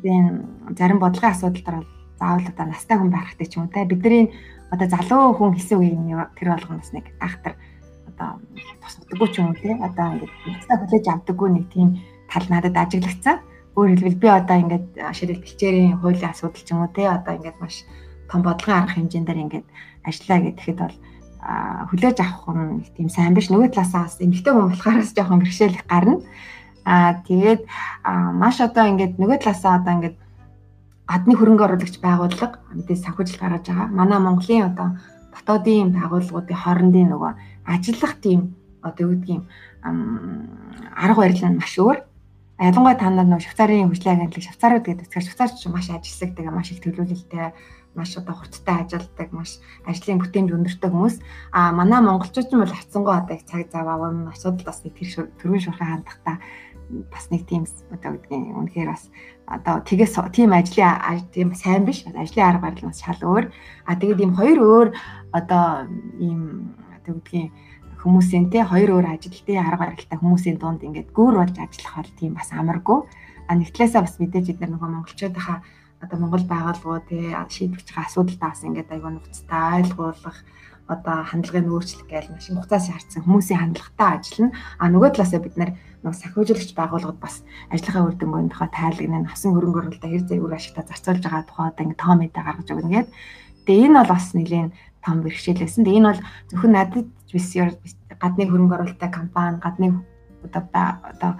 [0.00, 0.48] энэ
[0.80, 1.76] зарим бодлогын асуудал төр
[2.16, 4.32] заавал одоо настай хүн байх хэрэгтэй ч юм уу те бидний
[4.72, 7.52] одоо залуу хүн хийсэн үеийн тэр болгоноос нэг ахтар
[8.22, 8.38] одоо
[8.82, 11.88] тусдаггүй ч юм уу те одоо ингээд настай хүлээж авдаггүй нэг тийм
[12.30, 13.36] тал надад ажиглагдсан
[13.74, 17.58] өөр хэлбэл би одоо ингээд ширэл бэлчээрийн хуулийн асуудал ч юм уу те одоо ингээд
[17.58, 17.84] маш
[18.30, 19.66] том бодлогын арга хэмжээндээр ингээд
[20.06, 20.96] ажиллаа гэхэд бол
[21.90, 23.50] хүлээж авах нь тийм сайн биш.
[23.50, 26.22] Нөгөө талаасаа бас эмгтэй хүн болохоос жоохон бэрхшээл гарна.
[26.86, 27.62] Аа тэгээд
[28.38, 30.16] маш одоо ингээд нөгөө талаасаа одоо ингээд
[31.10, 33.88] гадны хөрөнгө оруулагч байгууллага мэдээ санхүүжил гаргаж байгаа.
[33.90, 34.88] Манай Монголын одоо
[35.34, 37.32] дотоодын байгууллагуудын хоорондын нөгөө
[37.66, 39.44] ажиллах тийм одоо юу гэдгийг
[39.82, 41.98] арга барил нь маш өөр.
[42.62, 45.06] Ялангуяа та нар нөгөө Швейцарын хөгжлийн агентлаг Швейцарууд гэдэг.
[45.10, 47.50] Тэгэхээр Швейцарч маш ажилласдаг, маш их төлөвлөлттэй
[47.94, 51.16] маш одоо хурцтай ажилладаг, маш ажлын бүтээмж өндөртэй хүмүүс.
[51.50, 54.94] А манай монголчууд ч юм бол хацсангоо одоо их цаг зав аваа асуудал бас нэг
[54.94, 56.36] тэр төргийн шуурхай хандахтаа
[57.10, 59.08] бас нэг тийм одоо гэдгийг үнэхээр бас
[59.46, 63.44] одоо тгээс тийм ажлын тийм сайн биш ажлын арга барил бас шал өөр
[63.88, 64.88] а тэгээд ийм хоёр өөр
[65.32, 65.88] одоо
[66.20, 67.50] ийм одоо гэдгийг
[68.02, 72.32] хүмүүсийн те хоёр өөр ажилтны арга барилтай хүмүүсийн дунд ингээд гүүр болж ажиллах бол тийм
[72.38, 72.98] бас амаргүй
[73.46, 75.58] а нэг талаасаа бас мэдээж эдгээр нөгөө монголчуудынхаа
[76.02, 80.38] одоо Монгол байгууллагууд тий шийдвэрч байгаа асуудалтай бас ингээд аягүй нухацтай ойлгуулах
[80.90, 84.56] одоо хандлагын өөрчлөлт гээл маш хугацаас шаардсан хүмүүсийн хандлагатай ажиллана.
[84.82, 85.70] А нөгөө талаасаа бид нар
[86.02, 91.22] нэг сахиужлагч байгууллагад бас ажлынхаа үр дүнгийнхаа тайлагныг хасан хөрөнгө оруулалтаа хэр зэрэг ашигтай зарцуулж
[91.22, 93.08] байгаа тухай одоо ингээд тоо мэдээ гаргаж өгнө гээд.
[93.62, 94.68] Тэгээ энэ бол бас нэлийн
[95.04, 95.84] том бэрхшээл байсан.
[95.84, 97.46] Тэгээ энэ бол зөвхөн надад биш
[98.22, 99.86] гадны хөрөнгө оруулалттай компани, гадны
[100.42, 101.32] одоо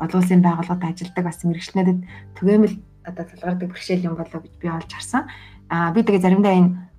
[0.00, 1.98] олон улсын байгууллагад ажилладаг бас мэрэгчлэнүүдэд
[2.36, 5.28] түгээмэл одоо тулгардаг бэрхшээл юм болоо гэж би олж харсан.
[5.68, 6.89] Аа би тэгээ заримдаа энэ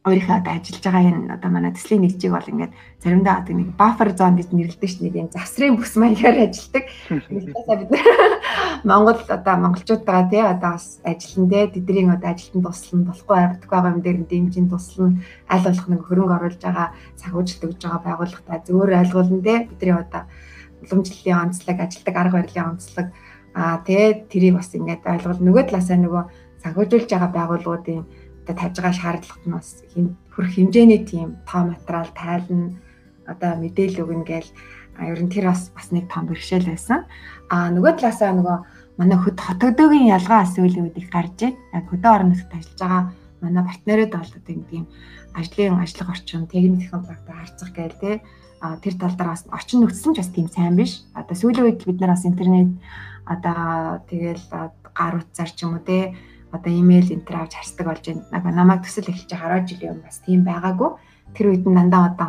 [0.00, 2.72] өөрийнхөө одоо ажиллаж байгаа энэ одоо манай төслийн нэгжийг бол ингээд
[3.04, 6.84] заримдаа одоо нэг buffer zone гэж нэрлэдэг ш нэг юм завсрын бүс маягаар ажилладаг.
[7.28, 7.90] Нэгтээсээ бид
[8.88, 13.92] Монгол одоо монголчуудаа тий одоо бас ажиллан дээ тэдний одоо ажилтан туслан болохгүй байхгүй байгаа
[13.92, 15.20] юм дээр дэмжин туслан
[15.52, 16.88] аль болох нэг хөрөнгө оруулж байгаа
[17.20, 20.22] цагуужилт өгж байгаа байгууллагатай зөвөр ойлгуулна дээ бидний одоо
[20.80, 23.08] уламжлалын онцлог ажилтдаг арга барилын онцлог
[23.54, 25.42] Аа тэгээд тэрийг бас ингээд ойлгол.
[25.42, 26.22] Нөгөө талаасаа нөгөө
[26.62, 28.06] санхүүжүүлж байгаа байгууллагуудын
[28.54, 29.68] тавьж байгаа шаардлагат нь бас
[30.34, 32.74] хөрөх хэмжээний тийм тоо материал тайлна
[33.26, 34.50] одоо мэдээлэл өгнө гээл
[35.00, 37.06] ер нь тэр бас бас нэг том бэрхшээл байсан.
[37.48, 38.58] Аа нөгөө талаасаа нөгөө
[38.98, 41.54] манай хөт хотогдоогийн ялгаа асуулын үед их гарч.
[41.72, 43.02] Яг хөдөө орон нутгад ажиллаж байгаа
[43.40, 44.84] манай партнерууд бол одоо тийм
[45.34, 48.12] ажлын ажиллах орчин, техник технологид харьцах гээл те
[48.60, 50.92] а тэр тал дээр бас орчин нөхцөл нь ч бас тийм сайн биш.
[51.16, 52.76] Одоо сүүлийн үед бид нар бас интернет
[53.24, 54.44] одоо тэгэл
[54.92, 56.12] гар утсаар ч юм уу те
[56.52, 58.50] одоо имэйл энтер авч харсдаг болж байна.
[58.50, 60.90] Намайг төсөл эхэлж байгаа 10 жилийн өмнө бас тийм байгаагүй.
[61.34, 62.28] Тэр үед нь дандаа одоо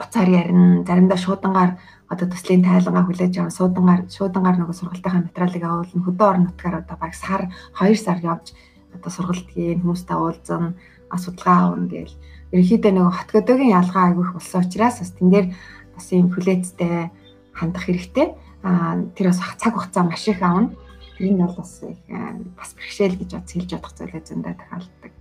[0.00, 1.72] уцаар ярина, заримдаа шуудангаар
[2.08, 6.96] одоо төслийн тайлангаа хүлээж аван суудангаар шуудангаар нөгөө сургалтынхаа материалыг агуулна хөдөө орон нутгаар одоо
[7.00, 7.42] баг сар
[7.80, 8.52] 2 сар явж
[8.94, 10.76] одоо сургалт хийн хүмүүстэй уулзсан
[11.10, 12.14] асуудалгаа авна гээл
[12.52, 15.46] ерөнхийдөө нөгөө хот gödöгийн ялгаа айгүйх болсон учраас бас тэн дээр
[15.94, 17.10] бас юм хүлээцтэй
[17.56, 18.26] хандах хэрэгтэй.
[18.62, 20.70] Аа тэр бас цаг хугацаа маш их авна.
[21.20, 22.00] Нь бол бас их
[22.56, 25.12] бас бэрхшээл гэж бод хэлж чадах зүйлээ зөндөө тохиолддог.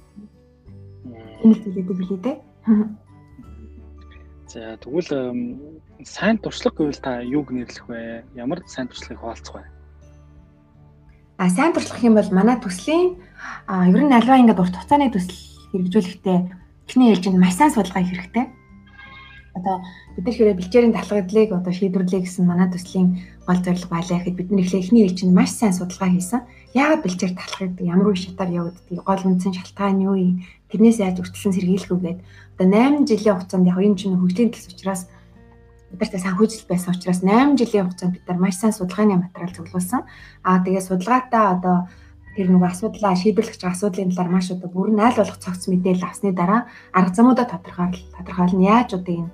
[1.43, 2.37] Энэ зүйлээ билээ дээ.
[4.51, 5.11] За тэгвэл
[6.03, 8.23] сайн туршлага гэвэл та юуг нэрлэх вэ?
[8.35, 9.63] Ямар сайн туршлагыг хуваалцах вэ?
[11.37, 13.19] А сайн туршлага юм бол манай төслийн
[13.67, 15.35] ер нь альва ингээд урт хугацааны төсөл
[15.71, 16.39] хэрэгжүүлэхдээ
[16.87, 18.45] эхний ээлжинд маш сайн судалгаа хэрэгтэй.
[19.55, 19.79] Одоо
[20.15, 24.49] бид нар хэрэг бэлчээрийн талхагдлыг одоо шийдвэрлэе гэсэн манай төслийн гол зорилго байлаа гэхэд бид
[24.51, 26.43] нар эхлээ эхний ээлжинд маш сайн судалгаа хийсэн.
[26.75, 30.33] Яагаад бэлчээр талхагдаг, ямар үе шатаар явагддаг, гол үндсэн шалтгаан юу юм,
[30.67, 32.19] тэрнээс яаж үргэлжлэн сэргийлэх үү гэдэг.
[32.59, 35.01] Одоо 8 жилийн хугацаанд яг энэ чинь хөгжлийн төлс учраас
[35.95, 40.01] бидэртээ санхүүжилт байсан учраас 8 жилийн хугацаанд бид нар маш сайн судалгааны материал зөвлөсөн.
[40.43, 41.77] Аа тэгээ судалгаатаа одоо
[42.35, 46.67] тэр нөгөө асуудлаа шийдвэрлэх асуудлын талаар маш одоо бүрэн айл болох цогц мэдээлэл авсны дараа
[46.91, 49.31] арга замуудаа тодорхойл тодорхойлно яаж одоо энэ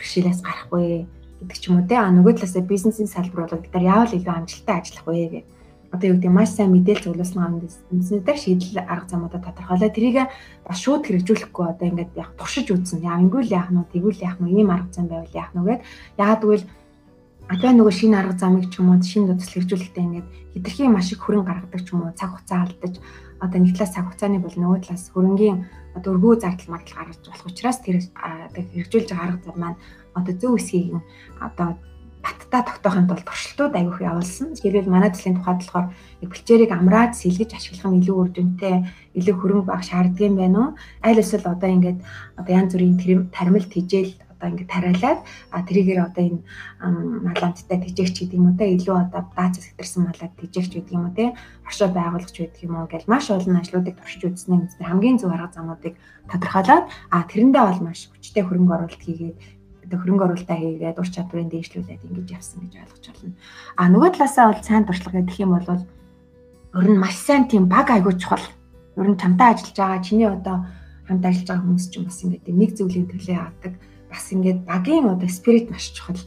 [0.00, 1.04] бэрхшээлээс гарах вэ
[1.44, 2.00] гэдэг ч юм уу те.
[2.00, 5.46] А нөгөө талаасаа бизнесийн салбар бол бид нар яавал илүү амжилттай ажиллах вэ гэх
[5.92, 10.30] одоо юу гэдэг маш сайн мэдээлэл зөвлөсөн амнэснээр шийдэл арга замуудаа тодорхойлоо тэрийг
[10.62, 13.02] бас шууд хэрэгжүүлэхгүй одоо ингээд яг туршиж үзсэн.
[13.02, 15.82] Яа ингүүл яах нь тэгвэл яах нь ийм арга зам байвал яах нь гэд.
[16.14, 16.64] Яагаад гэвэл
[17.50, 21.18] одоо нөгөө шинэ арга замыг ч юм уу шинэ төсөл хэрэгжүүлэлтэд ингээд хэтэрхий маш их
[21.26, 22.94] хөрөнгө гаргадаг ч юм уу цаг хугацаа алдаж
[23.42, 25.58] одоо нэг талаас цаг хугацааны бол нөгөө талаас хөрөнгийн
[25.96, 27.96] одоо өргөө зардал магдал гаргаж болох учраас тэр
[28.54, 29.78] хэрэгжүүлж байгаа арга зам маань
[30.18, 30.98] одоо зөв эсгийг
[31.40, 31.68] одоо
[32.20, 34.52] баттай тогтоохын тулд туршилтууд аявуух явуулсан.
[34.60, 35.86] Хэрвээ манай төслийн тухайд болохоор
[36.20, 38.76] бэлчээрийг амраад сэлгэж ашиглах нь илүү үр дүнтэй,
[39.16, 40.70] илүү хөрөнгө баг шаарддаг юм байна уу?
[41.00, 41.98] Аль эсвэл одоо ингээд
[42.36, 45.20] одоо янз бүрийн таримлт хижээл одоо ингэ тариалаад
[45.52, 46.40] а тэрийгээр одоо энэ
[46.80, 51.12] маланттай тэжээгч гэдэг юм уу те илүү одоо даацас хэтэрсэн малаад тэжээгч гэдэг юм уу
[51.12, 51.36] те
[51.68, 55.52] оршоо байгуулагч гэдэг юм уу гэж маш олон ажлуудыг туршиж үзснээ үстэй хамгийн зөв арга
[55.52, 55.94] замуудыг
[56.32, 59.36] тодорхойлоод а тэрэндээ бол маш хүчтэй хөрөнгө оруулалт хийгээд
[59.92, 63.36] хөрөнгө оруулалтаа хийгээд ур чадварыг дээшлүүлээд ингэж явсан гэж ойлгож байна.
[63.76, 65.84] А нөгөө талаасаа бол сайн туршлага гэх юм бол
[66.80, 68.46] ер нь маш сайн тийм баг айгуу чухал.
[68.96, 70.56] Ер нь чамтай ажиллаж байгаа чиний одоо
[71.10, 73.72] хамт ажиллаж байгаа хүмүүс ч бас ингэдэг нэг зөвлөлийн төлөө авдаг
[74.10, 76.18] бас ингээд багийн одоо спирит маш чухал.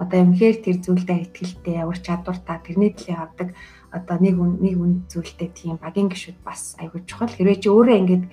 [0.00, 3.48] Одоо юмхээр тэр зүйлдээ ихтгэлтэй ямар чадвартай тэрний төлөө авдаг
[3.92, 7.28] одоо нэг нэг үн зүйлтэй тийм багийн гişүүд бас айгүй чухал.
[7.28, 8.24] Хэрвээ чи өөрөө ингээд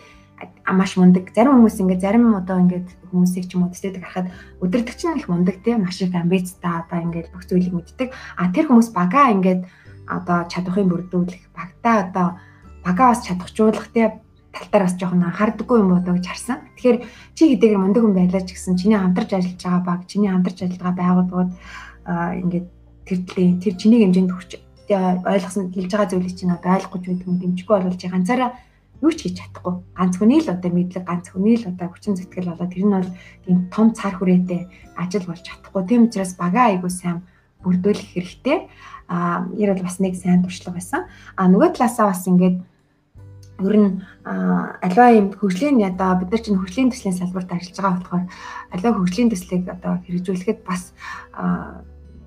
[0.72, 5.02] маш мундаг зарим хүмүүс ингээд зарим одоо ингээд хүмүүсийг ч юм уу төсөөдөг харахад өдөртөгч
[5.10, 8.10] нь их мундаг тийм маш их амбицтай одоо ингээд бүх зүйлийг мэддэг.
[8.38, 9.62] А тэр хүмүүс багаа ингээд
[10.08, 12.28] одоо чадахын бүрдүүлэх багтаа одоо
[12.86, 14.22] багаа бас чадахжуулах тийм
[14.58, 16.58] талтаар бас жоохон анхаардаггүй юм болоо гэж харсан.
[16.74, 16.98] Тэгэхээр
[17.38, 20.82] чи хэдийгээр мундаг хүн байлаа ч гэсэн чиний хамтарч ажиллаж байгаа баг, чиний хамтарч ажиллаж
[20.82, 21.52] байгаа байгууллагууд
[22.42, 22.68] ингээд
[23.06, 24.52] тэр төлөө тэр чиний хэмжээнд хүрч
[24.90, 28.50] ойлгосон хэлж байгаа зүйлийг чинь одоо ойлгох гэж байдаг юм дэмжихгүй болвол чи ганцаараа
[29.04, 29.74] юу ч хийж чадахгүй.
[29.94, 33.10] Ганц хүний л одоо мэдлэг, ганц хүний л одоо хүчин зүтгэл болоо тэр нь бол
[33.46, 34.62] тийм том цар хүрээтэй
[34.98, 35.82] ажил болж чадахгүй.
[35.86, 37.22] Тийм учраас багаа айгуу сайн
[37.62, 38.58] бүрдүүлэх хэрэгтэй.
[39.08, 41.06] Аа, ер бол бас нэг сайн туршлага байсан.
[41.38, 42.58] Аа, нөгөө талаасаа бас ингээд
[43.60, 43.92] ер нь
[44.26, 48.26] аливаа юм хөгжлийн одоо бид нар чинь хөгжлийн төслийн салбарт ажиллаж байгаа болохоор
[48.74, 50.94] аливаа хөгжлийн төслийг одоо хэрэгжүүлэхэд бас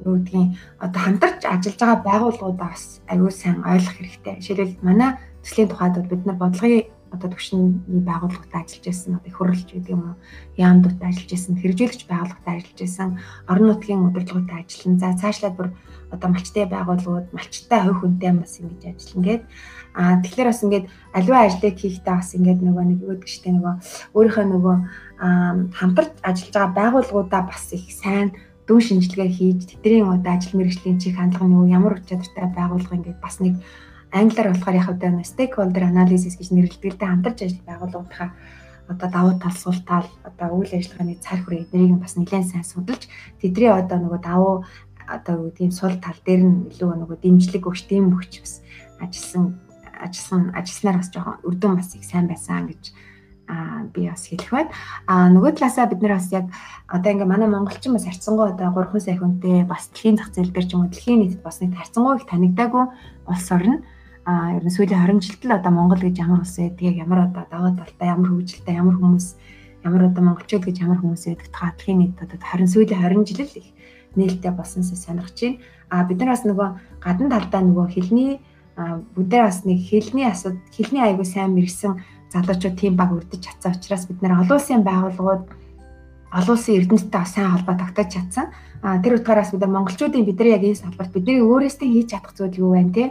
[0.04, 4.40] юу гэдгийг одоо хамтарч ажиллаж байгаа байгууллагуудаа бас аюул сайн ойлгох хэрэгтэй.
[4.42, 5.10] Жишээлбэл манай
[5.44, 10.16] төслийн тухайд бид нар бодлогын одоо төвшинний байгууллагатай ажиллаж байсан одоо хөрөлж гэдэг юм уу
[10.56, 13.08] яамдуудтай ажиллаж байсан хэрэгжүүлэгч байгууллагатай ажиллаж байсан
[13.50, 15.68] орон нутгийн удирдлагуудтай ажиллан за цаашлаад бүр
[16.14, 19.42] одоо малчтай байгууллагууд малчтай хувь хүнтэй бас ингэж ажиллана гэдэг
[19.94, 23.74] А тэгэхээр бас ингээд аливаа ажлыг хийхдээ бас ингээд нөгөө нэг өөдөг штэ нөгөө
[24.14, 24.76] өөрийнхөө нөгөө
[25.74, 28.30] хамтарч ажиллаж байгаа байгууллагуудаа бас их сайн
[28.70, 32.94] дүн шинжилгээ хийж тэдний одоо ажил мэргэжлийн чих хандлага нь юу ямар ур чадвартай байгуулга
[32.94, 33.58] ингээд бас нэг
[34.14, 38.30] англиар болохоор яг одоо stakeholder analysis гэж нэрлэдэг л дээ хамтарч ажил байгууллагуудаа
[38.90, 43.06] одоо давуу тал сул тал одоо үйл ажиллагааны цар хүрээ эднийг бас нэлээд сайн судалж
[43.42, 44.54] тэдний одоо нөгөө давуу
[45.06, 48.62] одоо тийм сул тал дээр нь илүү нөгөө дэмжлэг өгч тийм өгч бас
[48.98, 49.58] ажилласан
[50.00, 52.92] ажилласан ажилласнаар бас жоохон өрдөн бас их сайн байсан гэж
[53.50, 54.70] а би бас хэлэх байна.
[55.06, 56.46] А нөгөө талаасаа бид нар бас яг
[56.86, 60.66] одоо ингээ манай монголчин бас харьцангуй одоо 3 сая хүнтэй бас дэлхийн зах зээл дээр
[60.66, 62.84] ч юм уу дэлхийн нийтэд бас нэг харьцангуй их танигдаагүй
[63.26, 63.82] улс орно.
[64.24, 67.42] А ер нь сүүлийн 20 жилд л одоо Монгол гэж ямар улс байдгийг ямар одоо
[67.50, 69.26] даваа талтай ямар хөгжилтэй ямар хүмүүс
[69.82, 73.50] ямар одоо монголчууд гэж ямар хүмүүс байдаг та дэлхийн нийт одоо 20 сүүлийн 20 жил
[73.50, 73.68] л их
[74.14, 75.58] нээлттэй болсонсоо сонирхож байна.
[75.90, 76.68] А бид нар бас нөгөө
[77.02, 78.38] гадна талдаа нөгөө хэлний
[78.76, 81.92] бүгдээ бас нэг хэлний асууд хэлний аягүй сайн мэрэгсэн
[82.32, 85.44] залуучууд тийм баг үрдэж чадсан учраас бид нэр олон улсын байгууллагууд
[86.30, 88.46] олон улсын эрдэмтдтэй сайн холбоо тогтоож чадсан.
[88.82, 92.56] А тэр утгаараас бид монголчуудын бид нар яг энэ салбарт бидний өөрөөсөө хийж чадах зүйл
[92.62, 93.04] юу вэ те?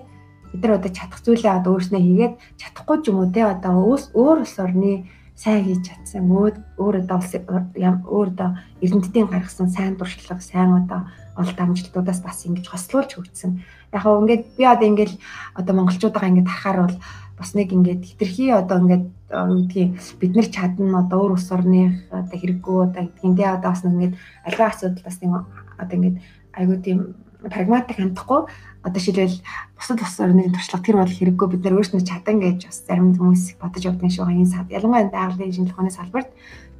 [0.55, 3.73] Бид нар одоо чадах зүйлээ одоо өөрснөө хийгээд чадахгүй ч юм уу те одоо
[4.15, 8.49] өөр улс орны сайн хийж чадсан өөр өөр одоо улс өөр одоо
[8.81, 11.05] эрдэмтдийн гаргасан сайн туршлага, сайн одоо
[11.39, 13.63] ол дамжлтуудаас бас ингэж хослуулж хөгжсөн.
[13.95, 15.13] Яг хөө ингээд би одоо ингээд
[15.55, 16.97] одоо монголчуудаа ингээд харахаар бол
[17.39, 22.03] бас нэг ингээд хитрхи одоо ингээд юу гэдгийг бид нар чадна одоо өөр улс орных
[22.11, 25.31] одоо хэрэггүй одоо гэдгийг тэ одоо бас ингээд аливаа асуудал бас нэг
[25.79, 26.17] одоо ингээд
[26.59, 26.99] айгуу тийм
[27.47, 28.51] прагматик хандахгүй.
[28.83, 29.39] Одоо шилбэл
[29.75, 33.59] бусад улс орны туршлага тэр бол хэрэггүй бид нар өөрсдөө чадан гэж бас зарим хүмүүс
[33.59, 36.31] бодож явдаг шүү энэ сад ялангуяа байгалийн шинжилгээ ухааны салбарт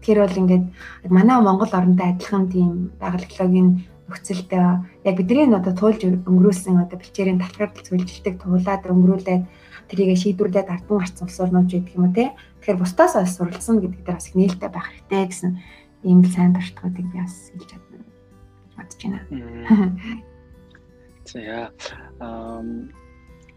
[0.03, 0.65] тэр бол ингээд
[1.11, 3.67] манай Монгол орондоо адилхан тийм байгууллагын
[4.09, 4.51] нөхцөлд
[5.05, 9.43] яг бидний одоо туулж өнгөрүүлсэн одоо бэлчээрийн талхаар зөвлөлтөд туулаад өнгөрүүлээд
[9.89, 12.33] тэрийг шийдвэрлээд ардан гарцсан улс орнууд гэдэг юм уу те.
[12.61, 15.51] Тэгэхээр бусдаас бас суралцсан гэдэг дээр бас их нээлттэй байх хэрэгтэй гэсэн
[16.03, 17.97] ийм сайн туршлагуудыг би бас хэлж чадна
[18.77, 19.19] бодож байна.
[21.25, 21.71] За
[22.19, 22.89] ам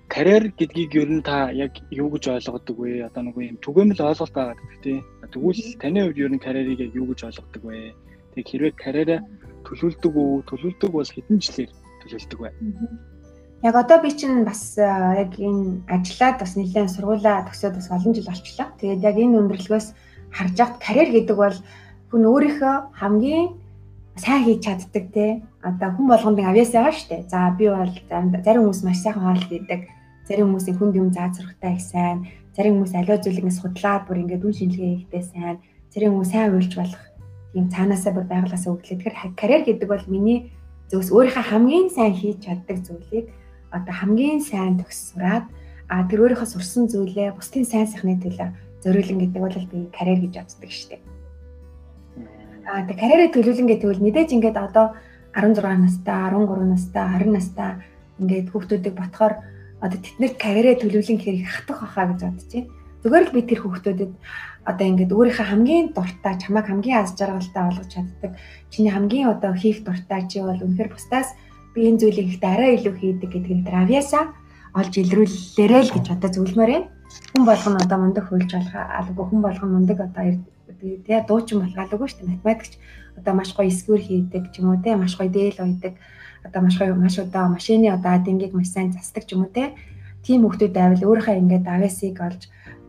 [0.09, 3.09] карьер гэдгийг ер нь та яг юу гэж ойлгодог вэ?
[3.09, 5.01] Одоо нэг юм түгээмэл ойлголт байгаа гэдэг тийм.
[5.33, 7.97] Тэгвэл таны хувьд ер нь карьерийг яг юу гэж ойлгодог вэ?
[8.37, 9.21] Тэг хэрвээ карьераа
[9.67, 10.43] төлөвлөдөг үү?
[10.49, 11.71] Төлөвлөдөг бол хэдэн жилээр
[12.03, 12.51] төлөвлөдөг вэ?
[13.63, 18.27] Яг одоо би чинь бас яг энэ ажиллаад бас нэлээд сургуулаа төгсөөд бас олон жил
[18.27, 18.69] болчихлоо.
[18.79, 19.87] Тэгээд яг энэ өндөрлгөөс
[20.35, 21.57] харж ахт карьер гэдэг бол
[22.11, 23.55] хүн өөрийнхөө хамгийн
[24.19, 25.27] сайн хийж чаддаг те
[25.63, 27.25] одоо хүн болгонд авьяас байгаа штэ.
[27.31, 27.95] За би бол
[28.43, 29.81] зарим хүмүүс маш сайхан хоол хийдэг.
[30.27, 32.27] Зарим хүмүүсийн хүнд юм зааж сурахтай их сайн.
[32.57, 35.57] Зарим хүмүүс аливаа зүйлээс судлаад бүр ингээд үн шинжилгээ хийхдээ сайн.
[35.95, 37.12] Зарим хүмүүс сайн уйлж болох
[37.53, 38.97] тийм цаанаасаа бүр байглаасаа өглөө.
[38.97, 40.53] Тэгэхээр карьер гэдэг бол миний
[40.89, 43.27] зөвс өөрийнхөө хамгийн сайн хийж чаддаг зүйлийг
[43.73, 45.45] одоо хамгийн сайн төгс сураад
[45.89, 48.49] а тэр өөрийнхөө сурсан зүйлээ бусдын сайн сайхны төлөө
[48.85, 51.03] зориулан гэдэг бол би карьер гэж боддог шүү дээ.
[52.69, 54.87] А тэг карьерээ төлөвлөн гэдэг бол мэдээж ингээд одоо
[55.33, 57.71] 16 настай, 13 настай, 20 настай
[58.21, 59.35] ингээд хүүхдүүдийг ботхоор
[59.81, 62.69] одоо тэднэрт карьерээ төлөвлөн гэхээр хатах баха гэж бодож байна.
[63.03, 64.13] Зүгээр л би тэр хүүхдүүдэд
[64.71, 68.33] одоо ингээд өөрийнхөө хамгийн дуртай чамайг хамгийн аз жаргалтай болгож чаддаг
[68.71, 71.35] чиний хамгийн одоо хийх дуртай чи бол үнэхээр бусдаас
[71.75, 74.25] би энэ зүйлийг ихтэй арай илүү хийдэг гэдэг нь авьяасаа
[74.73, 76.85] олж илрүүлээрэй л гэж одоо зөвлөмөр юм.
[77.33, 80.25] Хүн болгоно одоо мундаг хөлж болох алгүй хүн болгоно мундаг одоо
[80.81, 82.73] тэгээ дуучин болгоалгүй шүү дээ математикч.
[83.21, 85.95] Одоо маш гоё эсгүүр хийдэг ч юм уу те маш гоё дээл ойдаг
[86.47, 89.77] одоо маш гоё маш удаа машины одоо адингийг маш сайн засдаг ч юм уу те
[90.25, 92.43] тийм хүмүүс байвал өөрийнхөө ингээд авьяасыг олж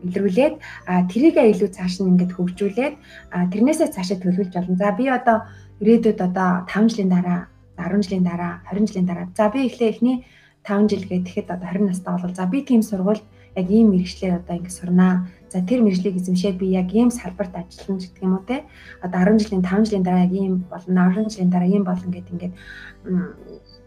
[0.07, 0.55] илрүүлээд
[0.87, 2.95] а тэрийгээ илүү цааш нь ингээд хөгжүүлээд
[3.31, 4.75] а тэрнээсээ цаашаа төлөвлөж болно.
[4.75, 5.37] За би одоо
[5.81, 7.39] ирээдүйд одоо 5 жилийн дараа
[7.77, 10.17] 10 жилийн дараа 20 жилийн дараа за би эхлээ эхний
[10.63, 13.23] 5 жил гэхэд одоо 20 настай бол за би тийм сургуульд
[13.55, 15.27] яг ийм мэрэгчлэр одоо ингэ сурнаа.
[15.49, 18.63] За тэр мэрэгжлийг эзэмшээд би яг ийм салбарт ажиллана гэдэг юм уу те.
[19.05, 22.33] Одоо 10 жилийн 5 жилийн дараа яг ийм болно, 10 жилийн дараа ийм болно гэдэг
[22.33, 22.53] ингээд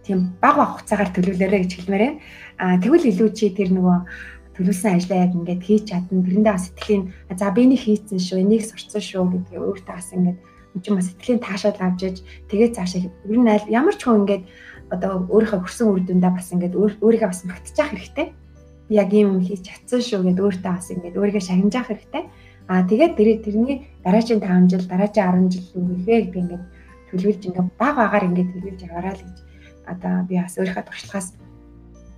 [0.07, 2.19] тийм баг баг хугацаагаар төлөвлөрөө гэж хэлмээр байна.
[2.63, 3.99] Аа тэгвэл илүү чи тэр нөгөө
[4.57, 6.25] төлөвлөсөн ажлаа яг ингээд хийж чадна.
[6.25, 7.05] Тэрэндээ бас сэтгэлийн
[7.37, 10.39] за би энийг хийцэн шүү, энийг сурцсан шүү гэдгийг өөртөө бас ингээд
[10.83, 12.17] чи бас сэтгэлийн таашаал авч иж
[12.49, 14.45] тэгээд цаашаа ер нь аль ямар ч хүн ингээд
[14.93, 18.27] одоо өөрийнхөө хүрсэн үр дүндээ бас ингээд өөрийгөө бас магтчих хэрэгтэй.
[18.89, 22.25] Яг ийм юм хийж чадсан шүү гэдээ өөртөө бас ингээд өөрийгөө шагнажах хэрэгтэй.
[22.71, 26.65] Аа тэгээд тэр тэрний дараагийн 5 жил, дараагийн 10 жил юу гэхээ гэдэг ингээд
[27.11, 29.37] төлөвлөж ингээд баг багаар ингээд төлөвлөж яваарай л гэж
[29.87, 31.29] одоо би бас өөрийнхөө туршлагаас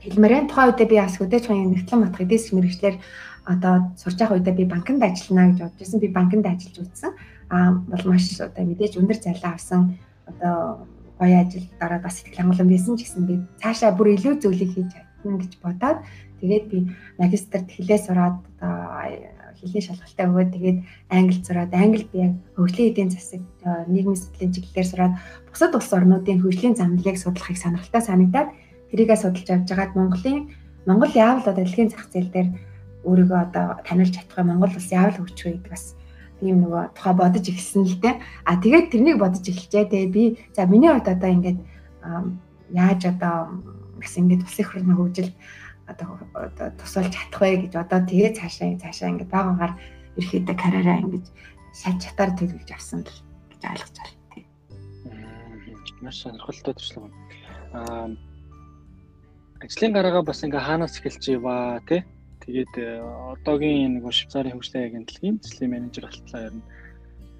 [0.08, 2.96] хэлмээрэн тухайн үедээ би бас хөдөөж хаан нэгтлэн матх эдээс мэрэгчлэр
[3.44, 6.00] одоо сурч явах үедээ би банкнд ажиллана гэж бодож байсан.
[6.00, 7.12] Би банкнд ажиллаж үзсэн.
[7.52, 9.96] Аа бол маш одоо мэдээж өндөр зайлаа авсан
[10.28, 14.70] одоо гоё ажил дараа бас сэтгэл хангалуун байсан ч гэсэн би цаашаа бүр илүү зүйлийг
[14.74, 15.98] хийж чадна гэж бодоод
[16.40, 16.78] тэгээд би
[17.18, 20.78] магистрт хэлээ сураад одоо хэлний шалгалтаа өгөөд тэгээд
[21.10, 23.42] англи сураад англи би яг хөгжлийн эдийн засаг
[23.90, 25.14] нийгмийн сэтгэлийн чиглэлээр сураад
[25.50, 28.48] бусад улс орнуудын хөгжлийн замналыг судлахыг сонирхолтой санагдаад
[28.90, 30.52] тэрийгээ судалж авч жагаад Монголын
[30.88, 32.48] Монгол яавал одоо дэлхийн зах зээл дээр
[33.04, 35.84] өөрийгөө одоо танилж чадах Монгол улс яавал хөгжих вэ гэдэг бас
[36.40, 38.14] тийм нөгөө тухай бодож эхэлсэн л дээ.
[38.48, 39.84] А тэгээд тэрнийг бодож эхэлжээ.
[39.90, 40.24] Тэгээ би
[40.54, 41.60] за миний хувьд одоо ингээд
[42.72, 43.34] яаж одоо
[44.00, 45.30] бас ингээд улсын хурлын хөгжил
[45.90, 46.08] одоо
[46.78, 49.72] тусалж чадах вэ гэж одоо тэгээ цаашаа цаашаа ингээд байгаагаар
[50.16, 51.26] ерөөхдөө карьераа ингээд
[51.74, 53.12] шат чатаар төлөвлөж авсан л
[53.52, 54.16] гэж ойлгож байна.
[56.00, 57.10] Маш сонирхолтой туршлага.
[57.74, 58.14] Аа
[59.64, 62.04] ажлын гараагаа бас ингээ хаанаас эхэлж иваа тий.
[62.46, 63.02] Тэгээд э,
[63.34, 66.64] одоогийн нэг Швейцарын хөгжлийн агентлагийн цэцлийн менежер болтлоо ер нь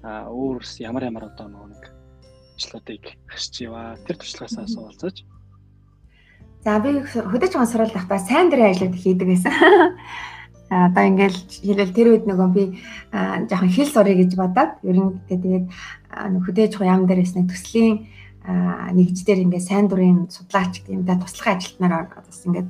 [0.03, 1.83] а өөрс ямар ямар одоо нэг
[2.59, 3.95] ажлуудыг хашиж иваа.
[4.03, 5.23] Тэр туршлагаасаа асуулцаж.
[6.63, 9.55] За би хөдөөж байгаа сурвалж давтаа сайн дэрийн ажлууд хийдэг байсан.
[10.69, 12.63] одоо ингээл хэлвэл тэр үед нөгөө би
[13.49, 15.65] жоохон хэл сурыг гэж бодоод ер нь тэгээд
[16.45, 18.05] хөдөөж яам дээрээс нэг төслийн
[18.47, 22.69] нэгждэр ингээд сайн дурын судлаач гэмдэ туслах ажилтнаар бас ингээд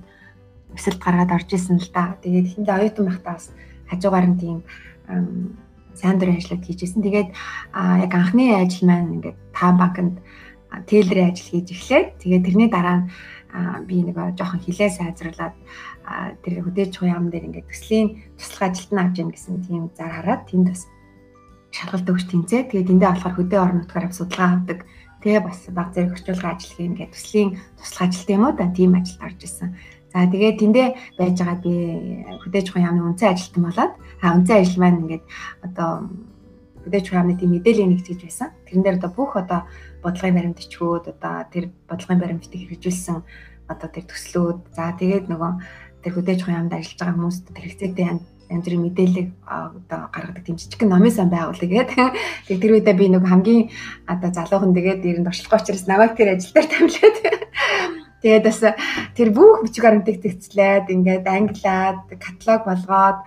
[0.73, 2.17] өсөлт гаргаад орж исэн л да.
[2.21, 3.47] Тэгээд ихэндээ оюутан байхдаа бас
[3.89, 4.57] хажуугаар нь тийм
[5.93, 7.05] сайн дурын ажлууд хийжсэн.
[7.05, 7.29] Тэгээд
[8.05, 10.15] яг анхны ажил маань ингээд таан банкнд
[10.89, 13.07] тейлрийн ажил хийж эхлээд тэгээд тэрний дараа нь
[13.89, 15.57] би нэг жоохон хилээ сайжруулад
[16.45, 20.45] тэр хөдөөж юм дээр ингээд төслийн туслах ажилт нь авч яах гэсэн тийм зар хараад
[20.45, 20.85] тэнд бас
[21.73, 22.69] шалгалт өгч тэнцээ.
[22.69, 24.79] Тэгээд эндээ болохоор хөдөө орон нутгаар судалгаа авдаг.
[25.19, 28.95] Тэгээ бас баг зэрэг орчуулга ажил хийн гэдэг төслийн туслах ажилт юм уу да тийм
[28.95, 29.75] ажилд орж исэн.
[30.09, 30.87] За тэгээд тэндээ
[31.19, 31.73] байж байгаа би
[32.41, 35.23] хөдөөж байгаа яамны үнцэн ажилтан болоод а үнцэн ажил маань ингээд
[35.61, 35.89] одоо
[36.87, 38.49] хөдөөж яамны тийм мэдээлэл нэгтгэж байсан.
[38.65, 39.59] Тэрэн дээр одоо бүх одоо
[40.01, 43.17] бодлогын баримт ичгүүд одоо тэр бодлогын баримтыг хэрэгжүүлсэн
[43.69, 45.51] одоо тэр төслүүд за тэгээд нөгөө
[46.01, 48.07] тэр хөдөөж яамд ажиллаж байгаа хүмүүст хэрэгцээтэй
[48.49, 51.97] янз бүрийн мэдээлэл одоо гаргадаг тийм жижиг номын сан байгуулъя гэдэг.
[52.49, 53.61] Тэгээд тэр үедээ би нэг хамгийн
[54.09, 57.17] одоо залуухан тэгээд ерэн туршлага учраас намайг тэр ажил дээр тамилаад
[58.19, 58.59] Тэгээд бас
[59.15, 63.19] тэр бүх бичиг баримтыг тэгцлээд ингээд англиад каталог болгоод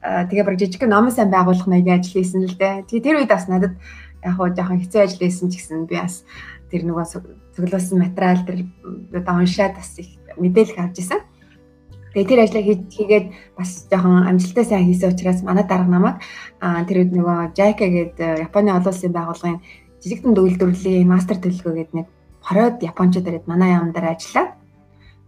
[0.00, 2.88] тэгээ баг жижиг номын сайн байгуулах маягийн ажил хийсэн л дээ.
[2.88, 3.76] Тэгээ тэр үед бас надад
[4.24, 6.24] яг хуу жоохон хэцүү ажил хийсэн ч гэсэн би бас
[6.72, 7.04] тэр нөгөө
[7.60, 8.64] цуглуулсан материал тэр
[9.20, 11.20] одоо уншаад бас их мэдээлэл авч ирсэн.
[12.14, 13.26] Тэгээ тэр ажлаа хийгээд
[13.58, 16.16] бас жоохон амжилттай сайн хийсэн учраас манай дарга намайг
[16.60, 19.60] тэр үед нөгөө JICA гэдэг Японы олон улсын байгууллагын
[20.02, 22.06] жижигтэн төвлөрлийн мастер төлөвлөгөө гэдэг нэг
[22.42, 24.57] хороод японочдод ирээд манай яам дээр ажиллаад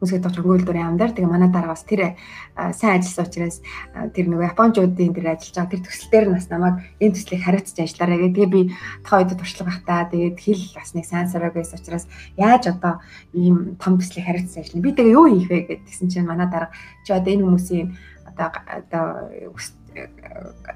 [0.00, 1.12] үсгэд тогтмол дүрийн яам дээр.
[1.12, 2.16] Тэгээ манай дараа бас тэр
[2.56, 3.56] сайн ажилласан учраас
[4.16, 8.18] тэр нөгөө японочдын тэр ажиллаж байгаа тэр төсөл дээр нас намайг энэ төслийг хариуцж ажиллаарай
[8.24, 8.60] гэдэг би
[9.04, 12.08] тохоо үед туршлага багтаа тэгээд хэл бас нэг сайн сараг байсан учраас
[12.40, 13.04] яаж одоо
[13.36, 14.84] ийм том төслийг хариуцж ажиллана?
[14.88, 16.72] Би тэгээ юу хийх вэ гэдгсэн чинь манай дараа
[17.04, 17.88] чи одоо энэ хүмүүсийн
[18.24, 19.04] одоо одоо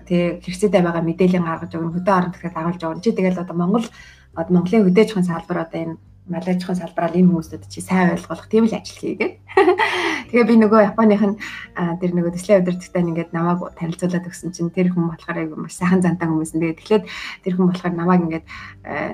[0.04, 1.94] тэг хэрэгцээтэй байгаа мэдээлэл гаргаж өгнө.
[1.96, 3.04] Хөдөө орон тэгэхээр агуулж өгнө.
[3.04, 3.86] Чи тэгэл одоо Монгол
[4.34, 8.72] Монголын хөдөөж ухаан салбар одоо энэ малажхан салбараар энэ хүмүүстүүд чи сайн ойлгох тийм л
[8.72, 9.34] ажил хийгээд.
[10.32, 11.36] Тэгээ би нөгөө Японых нь
[11.76, 16.00] тэр нөгөө төслийн удирдагтай ингээд намайг танилцуулаад өгсөн чинь тэр хүн болохоор айгу маш сайхан
[16.00, 16.56] зантай хүмүүс.
[16.56, 17.04] Тэгээд тэгэхээр
[17.44, 18.46] тэр хүн болохоор намайг ингээд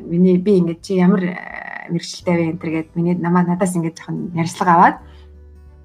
[0.07, 1.35] миний би ингээд чи ямар
[1.90, 4.96] мэрэгчлээ вэ энэ төргээд миний намаа надаас ингээд жоохон ярьцлага аваад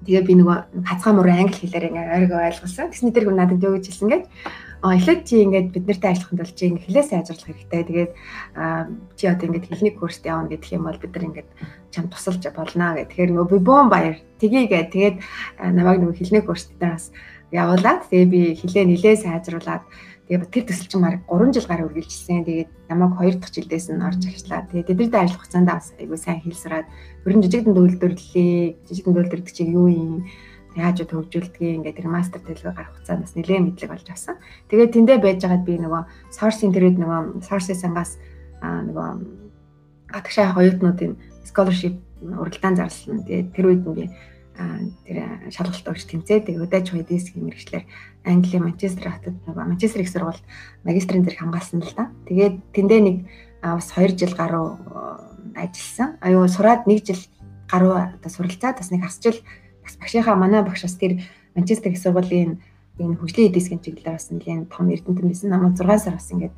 [0.06, 2.94] тэгээ би нөгөө хацгаа мөр англи хэлээр ингээд ойргоо ойлгуулсан.
[2.94, 4.24] Тэсний тэр хүн надад юу гэж хэлсэн гээд
[4.94, 7.82] эхлээд чи ингээд бид нартай ажиллахын тулд чи ингээд хэлээ сайжруулах хэрэгтэй.
[7.88, 8.12] Тэгээд
[9.18, 11.48] чи одоо ингээд хэлний курст явна гэдэг юм бол бид нар ингээд
[11.90, 13.10] чам тусалж болно гэх.
[13.10, 15.16] Тэгэхээр нөгөө би бөөн баяр тгийгээ тэгээд
[15.74, 17.10] намайг нөгөө хэлний курст дээр бас
[17.50, 19.82] явуулаад тэгээ би хэлээ нилээ сайжруулад
[20.28, 22.44] тэгээ тэр төсөл чинь баг 3 жил гараа үргэлжилсэн.
[22.44, 24.66] Тэгээд намайг 2 дахь жилдээс нь орж ажиллаа.
[24.68, 26.86] Тэгээд тэдэртэй ажиллах хугацаанд бас айгүй сайн хэл сураад
[27.24, 28.90] ерөн жижиг дөөлдөрлөлээ.
[28.90, 30.26] Жижиг дөөлдөрдөг чи юу юм
[30.76, 34.36] яаж төвжүүлдгийг ингээд тэр мастер төлөвөө гарах хугацаанд бас нэлээд мэдлэг болж авсан.
[34.68, 36.02] Тэгээд тэндээ байж байгаад би нөгөө
[36.36, 38.20] source-ийн тэрүүд нөгөө source-ийн сангаас
[38.60, 39.08] нөгөө
[40.12, 41.16] гадагшаа оюутнуудын
[41.48, 43.24] scholarship уралдаан зарласан.
[43.24, 44.04] Тэгээд тэр үед нь би
[45.04, 45.16] тэр
[45.52, 46.44] шалгалт өгч тэмцээ.
[46.44, 47.84] Тэгээд удаач хойдисгийн мэрэгчлэр
[48.24, 50.44] Англи Манчестер хотод нөгөө Манчестер их сургуульд
[50.84, 52.08] магистрийн зэрэг хамгаалсан л да.
[52.28, 53.16] Тэгээд тэндээ нэг
[53.60, 54.80] бас 2 жил гаруй
[55.56, 56.16] ажилласан.
[56.24, 57.20] Аюу сураад 1 жил
[57.68, 59.36] гаруй одоо суралцаад бас нэг хас жил
[59.86, 61.22] бас багшийнхаа манай багш бас тэр
[61.54, 62.60] Манчестер их сургуулийн
[62.98, 65.50] энэ хөгжлийн эдийн чиглэлээр бас нэлийн том эрдэмтэн байсан.
[65.50, 66.54] Намайг 6 сар бас ингээд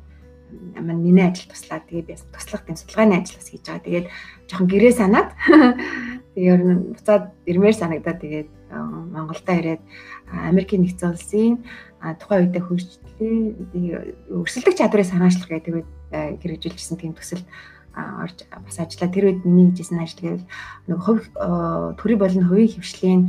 [0.75, 3.85] маань миний ажил туслаад тэгээ би туслах тийм судалгааны ажил бас хийж байгаа.
[3.85, 4.07] Тэгээд
[4.49, 5.29] жоохон гэрээ санаад
[6.33, 8.49] тэгээ ер нь буцаад ирмээр санагдаад тэгээд
[9.13, 9.81] Монголдо ирээд
[10.29, 11.53] Америкийн нэгдсэн улсын
[11.99, 13.37] тухайн үедээ хөгжлийн
[14.31, 17.43] өрсөлдөх чадварыг санаачлах гэдэг хэрэгжүүлжсэн тийм төсөл
[17.95, 19.09] орж бас ажиллаа.
[19.09, 20.45] Тэр үед миний хийжсэн ажил гэвэл
[20.87, 21.25] нэг хувь
[21.99, 23.21] төрийн болон хувийн хөвшлийн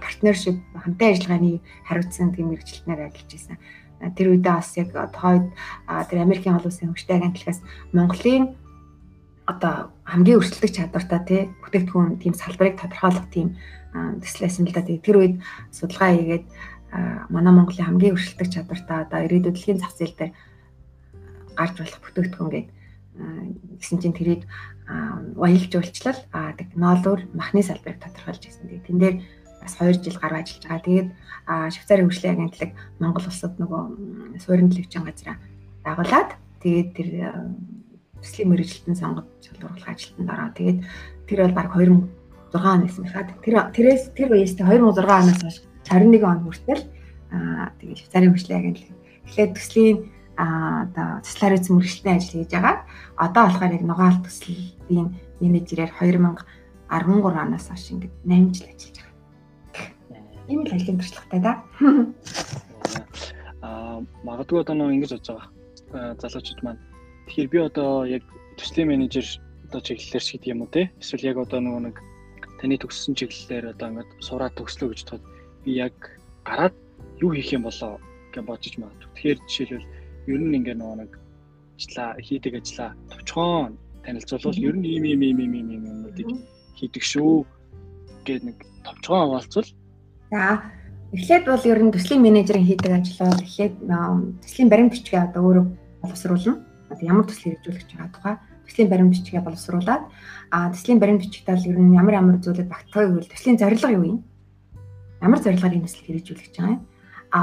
[0.00, 3.56] партнершип хамтын ажиллагааны хариуцсан тийм мэрэгчлэнээр ажиллаж байсан.
[4.16, 5.46] Тэр үедээ бас яг тохойд
[6.10, 7.60] тэр Америкийн олон улсын хөгжтэй агентлагаас
[7.96, 8.44] Монголын
[9.46, 13.56] одоо хамгийн өрсөлдөх чадвартай тий бүтээгдэхүүн тийм салбарыг тодорхойлох тийм
[13.94, 14.82] төслөөсөн л да.
[14.84, 15.34] Тэр үед
[15.72, 16.44] судалгаа хийгээд
[17.30, 20.32] манай Монголын хамгийн өрсөлдөх чадвартай одоо ирээдүйн дэлхийн зах зээл дээр
[21.56, 22.75] гарч болох бүтээгдэхүүн гэдэг
[23.16, 24.42] гэсэн чинь тэрийг
[25.36, 26.20] уялж уулчлал
[26.58, 28.68] технологиор махны салбарыг тодорхойлж ирсэн.
[28.68, 29.16] Тэгээ тэн дээр
[29.62, 30.86] бас 2 жил гаруй ажиллаж байгаа.
[30.86, 31.08] Тэгээд
[31.74, 33.82] Швейцарын хөгжлийн агентлаг Монгол улсад нөгөө
[34.38, 35.36] суурин телевизэн газраа
[35.82, 36.30] дагуулад
[36.62, 37.08] тэгээд тэр
[38.22, 40.50] төслийн мэрэгчлэлтэн сонгож шалгуурлах ажилтнанд ороо.
[40.54, 40.78] Тэгээд
[41.26, 45.58] тэр бол баг 2006 оноос мэхад тэр тэрээс тэр үеэс 2006 оноос хойш
[45.90, 46.82] 21 он хүртэл
[47.82, 48.96] тэгээд Швейцарын хөгжлийн агентлаг
[49.26, 49.96] эхлээд төслийн
[50.36, 52.76] а одоо туслаар үзэн мэрэгчлээ ажил хийж байгаа.
[53.16, 55.08] Одоо болохоор яг нугаал төслийн
[55.40, 56.44] менежерээр 2013
[56.92, 59.16] оноос хойш ингээд 8 жил ажиллаж байгаа.
[60.48, 61.52] ийм л ажлын туршлагатай да.
[63.62, 66.14] Аа магадгүй одоо нэг ингэж бодож байгаа.
[66.20, 66.80] Залуучууд маань
[67.26, 68.22] тэгэхээр би одоо яг
[68.60, 69.26] төслийн менежер
[69.66, 71.96] одоо чиглэлээр ч гэдэг юм уу те эсвэл яг одоо нөгөө нэг
[72.60, 75.24] таны төгссөн чиглэлээр одоо ингээд сураад төгслөө гэж бодоход
[75.64, 75.96] би яг
[76.46, 76.74] гараад
[77.18, 77.98] юу хийх юм болоо
[78.32, 79.10] гэж бодож магадгүй.
[79.16, 79.88] Тэгэхээр жишээлбэл
[80.26, 81.12] ер нь ингээд нөгөө нэг
[81.78, 86.28] ажиллаа хийдэг ажиллаа товчхон танилцуулбал ер нь ийм ийм ийм ийм ийм юмнуудыг
[86.78, 87.46] хийдэг шүү
[88.26, 89.68] гэдэг нэг товчхон хаваалцвал
[90.30, 90.62] за
[91.12, 93.74] эхлээд бол ер нь төслийн менежерийн хийдэг ажил бол эхлээд
[94.42, 95.66] төслийн баримт бичгээ одоо өөрөө
[96.02, 96.54] боловсруулна.
[96.90, 98.34] Одоо ямар төсөл хэрэгжүүлэх байгаа тухай
[98.66, 100.02] төслийн баримт бичгээ боловсруулад
[100.50, 104.04] а төслийн баримт бичгтээ бол ер нь ямар ямар зүйлүүд багтахыг гэвэл төслийн зорилго юу
[104.04, 104.18] юм?
[105.22, 106.82] Ямар зорилгоор энэ төсөл хэрэгжүүлэх гэж байгаа юм?
[107.30, 107.42] А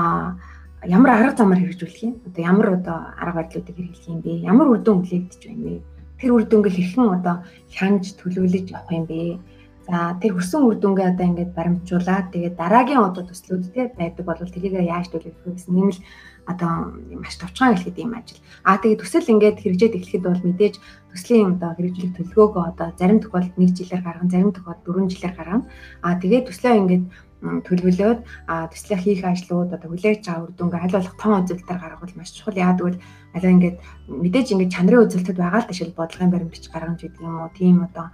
[0.85, 2.13] ямар арга замаар хэрэгжүүлэх юм?
[2.27, 4.43] Одоо ямар одоо арга барилуудыг хэрэглэх юм бэ?
[4.43, 5.83] Ямар үр дүн хүлээгдэж байна вэ?
[6.19, 7.35] Тэр үр дүнгээ хэрхэн одоо
[7.71, 9.39] хянаж төлөвлөж явах юм бэ?
[9.83, 14.39] За тэр хүрсэн үр дүнгээ одоо ингээд баримтжуулаад тэгээд дараагийн одоо төслүүд те байдаг бол
[14.39, 15.99] тэрийг яаж төлөвлөх вэ гэсэн юм л
[16.47, 16.71] одоо
[17.19, 18.39] маш товчхон хэлэхэд юм ажил.
[18.63, 20.75] Аа тэгээд төсөл ингээд хэрэгжээд эхлэхэд бол мэдээж
[21.11, 25.67] төслийн одоо хэрэгжүүлэх төлөвлөгөөгөө одоо зарим тохиолдолд 1 жилээр гаргана, зарим тохиолдолд 4 жилээр гаргана.
[26.03, 27.03] Аа тэгээд төслөө ингээд
[27.43, 32.31] төлөвлөөд төслөө хийх ажлууд одоо хүлээж авах үр дүнгээ аль болох тон үзүүлэлтээр гаргавал маш
[32.31, 32.55] чухал.
[32.55, 33.03] Яа тэгвэл
[33.35, 33.77] аль ингээд
[34.07, 37.51] мэдээж ингээд чанарын үзүүлэлтэд байгаа л ташил бодлогын баримт бич гаргаж идэг юм уу?
[37.51, 38.07] Тийм одоо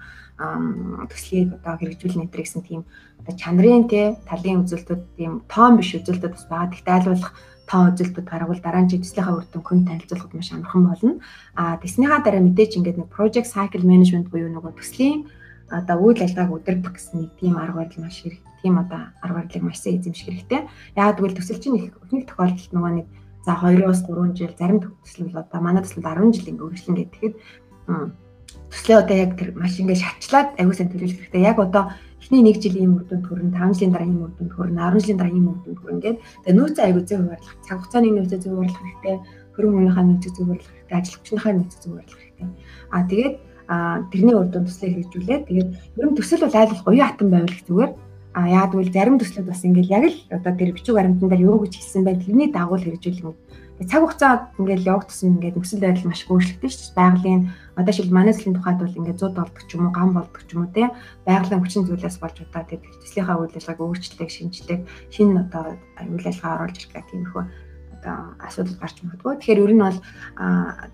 [1.13, 2.81] төслийг одоо хэрэгжүүлнэ гэдэг гэсэн тийм
[3.21, 6.73] одоо чанарын те талын үзүүлэлтүүд тийм тоон биш үзүүлэлтүүд бас байгаа.
[6.73, 7.31] Тэгтээ аль болох
[7.69, 11.13] тоон үзүүлэлтүүд гаргавал дараа нь төслийнхаа үр дүн хүн танилцуулахад маш амархан болно.
[11.53, 15.29] А тэснийхаа дараа мэдээж ингээд нэг project cycle management буюу нөгөө төслийн
[15.69, 19.63] одоо үйл ажиллагааг удирдах гэсэн нэг тийм арга барил маш хэрэг тийм одоо арга барилыг
[19.63, 20.61] маш сайн эзэмших хэрэгтэй.
[20.95, 23.07] Яг тэгвэл төсөл чинь их нэг тохиолдолд нөгөө нэг
[23.45, 27.33] за 2-оос 3 жил зарим төсөл бол одоо манай төсөл 10 жил ингээ үргэлжлэн гэхэд
[28.69, 31.41] төслөө одоо яг тэр маш ингээ шатчлаад аягүй сайн төлөвлөх хэрэгтэй.
[31.41, 31.83] Яг одоо
[32.21, 35.19] эхний 1 жилийн үр дүнд хүрэн 5 жилийн дараа ийм үр дүнд хүрэн 10 жилийн
[35.19, 36.21] дараа ийм үр дүнд хүрэн гэдэг.
[36.45, 39.15] Тэгээ нөөцөө аягүй зөв хуваарлах, цаг хугацааны нөөцөө зөв хуваарлах хэрэгтэй.
[39.55, 40.97] Хөрөнгө мөнгөний нөөцөө зөв хуваарлах хэрэгтэй.
[40.99, 42.47] Ажилчныхаа нөөцөө зөв хуваарлах хэрэгтэй.
[42.93, 43.35] Аа тэгээд
[43.69, 45.69] тэрний урд төслөө хэрэгжүүлээд тэгээд
[46.01, 47.91] ер нь төсөл бол айл болох уян хатан байвал зүгээр
[48.33, 51.65] а яад гэвэл зарим төслүүд бас ингээл яг л одоо тэр бичиг баримтан дээр юу
[51.65, 53.37] гэж хэлсэн байх тэрний дагуу хэрэгжүүлэх
[53.87, 56.99] цаг хугацаа ингээл явах тусам ингээд нөхцөл байдал маш өөрчлөгдөн шүү дээ.
[56.99, 57.41] Байгалийн
[57.79, 60.51] одоо шил манай төслийн тухайд бол ингээд 100 болдог ч юм уу, гам болдог ч
[60.51, 60.91] юм уу те.
[61.23, 64.79] Байгалийн хүчин зүйлээс болж удаа тэр төслийнхаа үйл ажиллагааг өөрчлөлт, шинжилгээ,
[65.15, 65.79] шинэ одоо
[66.11, 67.43] үйл ажиллагаа оруулж ирэх гэх тиймэрхүү
[68.03, 69.33] одоо асуудал гарч магадгүй.
[69.39, 69.99] Тэгэхээр ер нь бол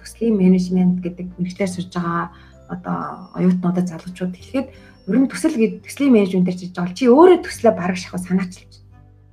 [0.05, 2.37] төслийн менежмент гэдэг мэрэгчлэр сурж байгаа
[2.69, 4.67] одоо оюутнуудад залуучууд хэлэхэд
[5.05, 8.73] ер нь төсөл гээд төслийн менежментээр хийж байгаа чи өөрөө төслөө бараг шахах санаачилж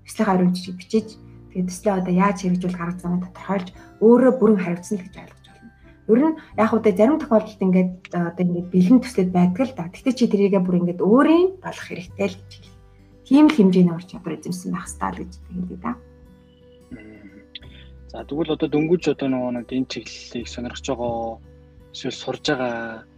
[0.04, 1.08] төслийн хариу жижиг бичиж
[1.52, 3.68] тэгээд төслөө одоо яаж хэрэгжүүл гаргаж замаа тодорхойлж
[4.04, 5.72] өөрөө бүрэн хариуцсан л гэж ойлгож байна.
[6.12, 9.88] Ер нь яг үедээ зарим тохиолдолд ингээд одоо ингээд бэлэн төслөд байдаг л да.
[9.88, 12.76] Гэхдээ чи тэрийгээ бүр ингээд өөрийн болох хэрэгтэй л гэж хэл.
[13.24, 15.92] Тийм л хэмжээний ур чадвар эзэмсэн байх хэрэгтэй л гэж хэлээ да.
[18.12, 21.40] За тэгвэл одоо дөнгөж одоо нөгөө нэг энэ чиглэлийг сонирхож байгаа
[21.96, 23.08] эсвэл сурж байгаа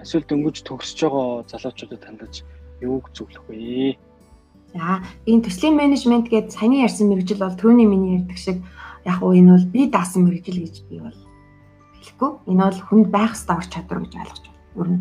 [0.00, 2.34] эсвэл дөнгөж төгсөж байгаа залуучуудад хандаж
[2.80, 4.00] юуг зөвлөх вэ?
[4.72, 8.58] За энэ төслийн менежмент гэдэг саяны ярьсан мэрэгжил бол түрүүний миний ярьдаг шиг
[9.04, 11.18] яг уу энэ бол би даасан мэрэгжил гэж би бол
[12.00, 12.30] хэлэхгүй.
[12.48, 14.80] Энэ бол хүнд байх ёстой ур чадвар гэж ойлгож байна.
[14.80, 15.00] Ер нь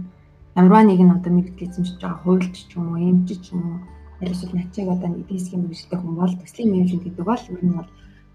[0.59, 3.79] ямарваа нэг нь одоо мэрэгжил эзэмшиж байгаа хуульч ч юм уу, эмч ч юм уу,
[4.19, 7.89] эсвэл начиг одоо нэг дисгийн мэрэгжилтэй хүн бол төслийн менежмент гэдэг бол ер нь бол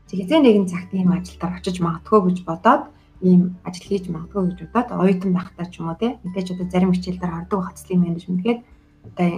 [0.09, 2.83] зэгзээ нэгэн цагт ийм ажилдаар очиж магадгүй гэж бодоод
[3.21, 6.93] ийм ажил хийж магадгүй гэж бодоод оюутан байхдаа ч юм уу те мэдээж одоо зарим
[6.93, 8.61] хичээл дээр хардаг хацлын менежмент гээд
[9.09, 9.29] одоо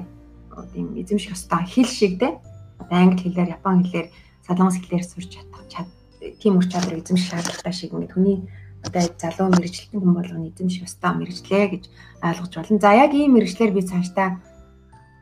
[0.75, 2.29] ийм эзэмших ёстой хэл шиг те
[2.91, 4.09] англи хэлээр япон хэлээр
[4.47, 5.59] солонгос хэлээр сурч чадах
[6.43, 8.39] тийм үр чадвар эзэмших шаардлагатай шиг ингээд хүний
[8.83, 11.85] одоо залуу мэрэгчлэн хүн болгоны эзэмших ёстой мэрэгчлээ гэж
[12.23, 12.83] ойлгож байна.
[12.83, 14.39] За яг ийм мэрэгчлэр би цаашдаа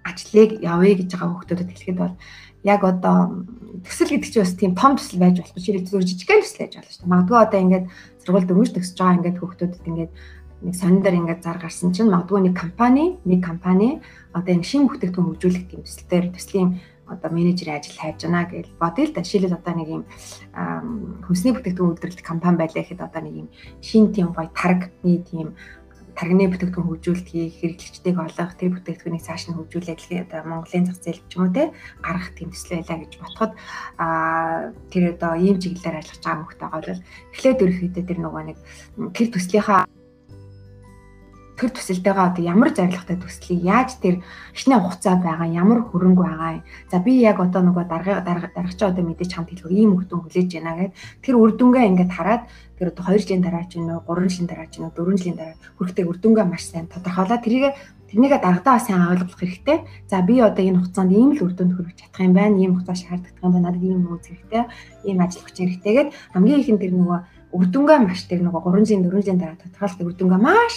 [0.05, 2.15] ажлыг явъя гэж байгаа хүмүүстэд хэлэхэд бол
[2.67, 3.47] яг одоо
[3.87, 6.91] төсөл гэдэг чинь бас тийм том төсөл байж болох чинь зүгээр жижигхэн төсөл байж болно
[6.91, 7.13] шүү дээ.
[7.15, 7.87] Магадгүй одоо ингээд
[8.27, 10.13] сургууль дөнгөж төгсөж байгаа ингээд хүүхдүүдэд ингээд
[10.67, 14.03] нэг сонин дээр ингээд зар гарсан чинь магадгүй нэг компани, нэг компани
[14.35, 16.71] одоо энэ шинэ бүтээгдэхүүн хөгжүүлэх тийм төслөөр төслийн
[17.07, 19.23] одоо менежерийн ажил хайж байна гэж бодъё л да.
[19.23, 20.03] Жишээлбэл одоо нэг юм
[21.23, 23.49] хүнсний бүтээгдэхүүн үйлдвэрлэх компани байлаа гэхэд одоо нэг юм
[23.79, 25.55] шинэ тийм гоё таргны тийм
[26.17, 31.33] таргины бүтээгдэхүүн хөгжүүлэлтийг хэрэглэгчдийг олох, тэр бүтээгдэхүүнийг цааш нь хөгжүүлээд одоо Монголын зах зээл ч
[31.37, 33.53] юм уу те гаргах тийм төсөл байлаа гэж бодоход
[34.01, 36.91] аа тэр одоо ийм чиглэлээр ажиллаж байгаа хүмүүстэй бол
[37.37, 38.59] эхлээд ерөөхдөө тэр нөгөө нэг
[39.13, 39.81] тэр төслийнхаа
[41.57, 44.21] тэр төсөлтэйгээ одоо ямар зорилготой төслийг яаж тэр
[44.53, 46.61] хичнээн хугацаа байгаа ямар хөрөнгө байгаа
[46.93, 50.77] за би яг одоо нөгөө дарга даргачаа одоо мэдээж хамт хэлэх ийм хөлтөн хүлээж байна
[50.77, 50.93] гэд
[51.25, 52.43] тэр үр дүнгээ ингээд хараад
[52.77, 55.57] тэр одоо 2 жилийн дараа ч уу 3 жилийн дараа ч уу 4 жилийн дараа
[55.81, 57.73] хүрэхтэй үр дүнгээ маш сайн тодорхойлоод тэрийг
[58.07, 59.83] тэрнийгээ дагадаа сайн ойлгох хэрэгтэй.
[60.07, 62.55] За би одоо энэ хугацаанд ийм л үр дүнд хүрэх чадах юм байна.
[62.55, 63.75] Ийм хугацаа шаарддаг юм байна.
[63.75, 64.63] Надад ийм үз хэрэгтэй.
[65.09, 67.19] Ийм ажил хүч хэрэгтэйгээд хамгийн ихэнд тэр нөгөө
[67.57, 70.75] үр дүнгээ маш тэр нөгөө 300 400 дараа тодорхойлох үр дүнгээ маш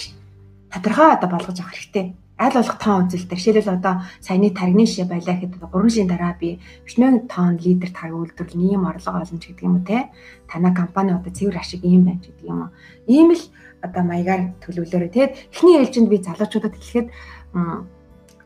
[0.72, 3.36] тодорхой одоо болгож авах хэрэгтэй аль болох тоон үзэлтэй.
[3.36, 3.94] Жишээлбэл одоо
[4.24, 6.56] саяны таригны шишээ байлаа гэхэд 3 жилийн дараа би
[6.88, 10.08] 40 тонн литр тариг үйлдвэрлэл ийм орлого олно гэдэг юм уу те.
[10.48, 12.70] Танай компани одоо цэвэр ашиг ийм байна гэдэг юм уу.
[13.04, 13.44] Ийм л
[13.84, 15.36] одоо маягаар төлөвлөөрэй те.
[15.52, 17.08] Эхний ээлжинд би залуучуудад хэлэхэд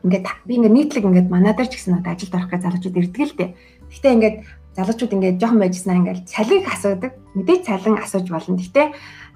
[0.03, 3.37] ингээд би ингээд нийтлэг ингээд манайдар ч гэсэн одоо ажилд орох гэж залуучууд ирдэг л
[3.39, 3.49] дээ.
[3.95, 4.37] Гэхдээ ингээд
[4.75, 7.15] залуучууд ингээд жоохон байжснаа ингээд цалин их асуудаг.
[7.31, 8.59] Мэдээж цалин асууж болно.
[8.59, 8.87] Гэхдээ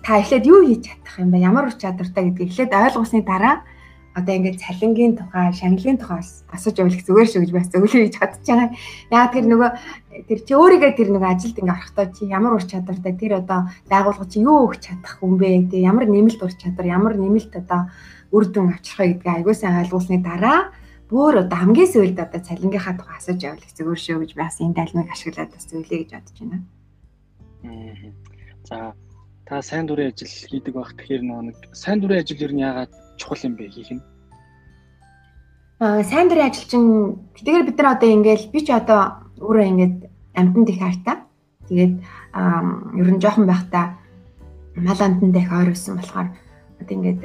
[0.03, 1.37] та эхлээд юу хийж чадах юм бэ?
[1.43, 3.63] Ямар ур чадвартай гэдгийг эхлээд ойлгосны дараа
[4.15, 8.41] одоо ингээд цалингийн тухай, шагналын тухай асууж явах зүгээр шүү гэж бас зөвлөө хийж бодож
[8.47, 8.69] байгаа.
[9.13, 9.69] Яагаад тэр нөгөө
[10.27, 14.31] тэр чи өөрийгөө тэр нөгөө ажилд ингээд орохдоо чи ямар ур чадвартай тэр одоо байгууллага
[14.33, 15.69] чи юу өгч чадах хүн бэ?
[15.69, 17.81] Тэг ямар нэмэлт ур чадвар, ямар нэмэлт одоо
[18.33, 20.73] үр дүн авчрах вэ гэдгийг аягүй сайн ойлгуулсны дараа
[21.09, 25.09] бүр одоо хамгийн сүүлд одоо цалингийнхаа тухай асууж явах зүгээр шүү гэж бас энэ тайлмыг
[25.09, 26.57] ашиглаад бас зөвлөе гэж бодож байна.
[28.69, 28.93] За
[29.49, 33.41] та сайн дурын ажил хийдэг байх тэгэхээр нэг сайн дурын ажил ер нь яагаад чухал
[33.49, 34.01] юм бэ хийх нь?
[35.81, 39.97] Аа сайн дурын ажил чинь тэгэхээр бид нар одоо ингээл би ч одоо өөрөө ингээд
[40.37, 41.17] амтнд их хайртай.
[41.65, 41.93] Тэгээд
[43.01, 43.97] ер нь жоохон байхдаа
[44.77, 46.29] мал амтнд их ойрсон болохоор
[46.77, 47.21] одоо ингээд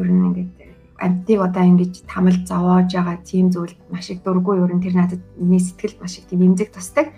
[0.00, 0.50] ер нь ингээд
[0.96, 5.20] амтыг одоо ингэж тамал зовоож байгаа тийм зүйл маш их дургүй ер нь тэр надад
[5.36, 7.12] миний сэтгэл маш их тийм эмзэг тусдаг.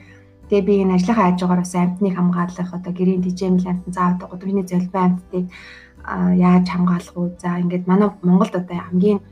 [0.52, 5.00] Тэгээ би энэ ажлынхаа хажуугаар бас амтныг хамгаалах одоо гэрийн дижемл амт заавал гудамжны золбой
[5.00, 5.48] амттыг
[6.36, 7.32] яаж хамгаалах уу?
[7.40, 9.24] За ингээд манай Монголд одоо хамгийн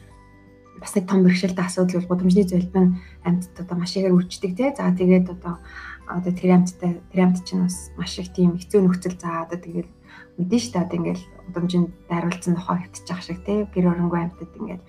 [0.81, 4.73] бас нэг том бэрхшээлтэй асуудал бол гудамжны золбин амьтад одоо маш ихээр үрждэг тий.
[4.73, 5.61] За тэгээд одоо
[6.09, 9.93] одоо тэр амьттай тэр амьт чинь бас маш их тийм хэцүү нөхцөл за одоо тэгээд
[10.41, 11.21] мэдэн штэ одоо ингээд
[11.53, 13.68] гудамжинд дайруулсан нохоо хөвтчих шиг тий.
[13.68, 14.83] Гэр оронгүй амьтад ингээд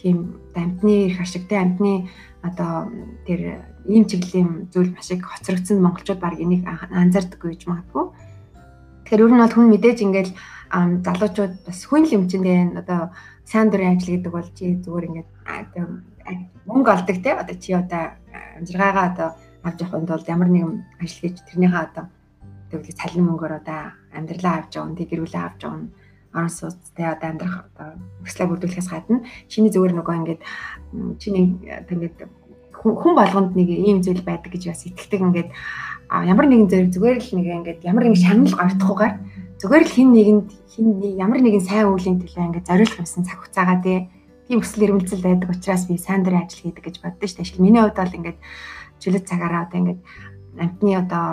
[0.00, 2.08] тийм амьтны их ашигтай амьтны
[2.48, 2.90] одоо
[3.26, 8.04] тэр ийм чиглэлийн зүйл маш их хоцрогдсон монголчууд баг энийг анзаардаггүй гэж магадгүй.
[9.06, 10.30] Тэгэхээр ер нь бол хүн мэдээж ингээд
[11.06, 13.14] залуучууд бас хүн л юм чинь дээ одоо
[13.46, 15.28] сайн дурын ажил гэдэг бол чи зүгээр ингээд
[16.66, 18.18] мөнгө олдог те одоо чи одоо
[18.58, 19.28] амжиргаагаа одоо
[19.62, 22.04] авч явахын тулд ямар нэгэн ажил хийж тэрнийхээ одоо
[22.70, 23.80] тэгвэл цалин мөнгөөр одоо
[24.10, 25.86] амьдралаа авч явна тэг гэрүүлээ авч явна
[26.34, 27.88] орон сууц те одоо амьдрах одоо
[28.26, 30.42] өслөө бүрдүүлэхээс гадна чиний зүгээр нөгөө ингээд
[31.22, 32.26] чиний ингээд
[32.94, 35.50] хүн болгонд нэг ийм зүйл байдаг гэж бас итгэдэг ингээд
[36.06, 39.14] ямар нэгэн зэрэг зүгээр л нэг ингээд ямар нэгэн шагнал гартахгүйгээр
[39.58, 40.86] зүгээр л хин нэгэнд хин
[41.18, 43.98] ямар нэгэн сайн үеийн төлөө ингээд зориулах юмсан цаг хугацаагаа тий
[44.46, 47.64] тийм өсөл ирмэлзэл байдаг учраас би сайн дурын ажил хийдэг гэж боддоо шүү дээ.
[47.64, 48.38] Миний хувьд бол ингээд
[49.02, 50.00] чөлөө цагаараа одоо ингээд
[50.62, 51.24] амтны одоо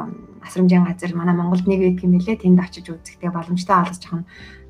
[0.42, 2.42] асрамжийн газар манай Монголд нэг байдаг юм лээ.
[2.42, 4.24] Тэнд очиж үзэхдээ боломжтой олгож жахан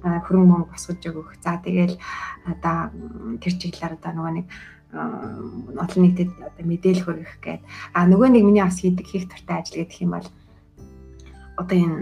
[0.04, 1.40] хөрөнгө мөнгө босгож өгөх.
[1.40, 1.96] За тэгэл
[2.44, 2.92] одоо
[3.40, 4.48] тэр чиглэлээр одоо нөгөө нэг
[4.94, 7.62] олон нийтэд одоо мэдээлэл хүргэх гээд
[7.98, 10.28] а нөгөө нэг миний бас хийдэг хийх туртай ажил гэдэг юм бол
[11.58, 11.98] одоо энэ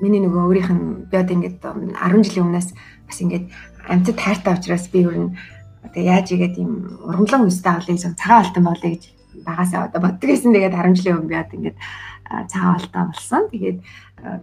[0.00, 2.68] миний нөгөө өөрийнх нь би одоо ингээд 10 жилийн өмнөөс
[3.04, 3.44] бас ингээд
[3.88, 5.36] амьтад тайртай учраас би ер нь
[5.82, 9.04] одоо яаж игээд юм урамлан өстэй авлыг сон цагаан алтан болъё гэж
[9.44, 10.52] багасаа одоо боддог гэсэн.
[10.52, 11.78] Тэгээд 10 жилийн өмнө би одоо ингээд
[12.52, 13.42] цагаан алтан болсон.
[13.52, 13.78] Тэгээд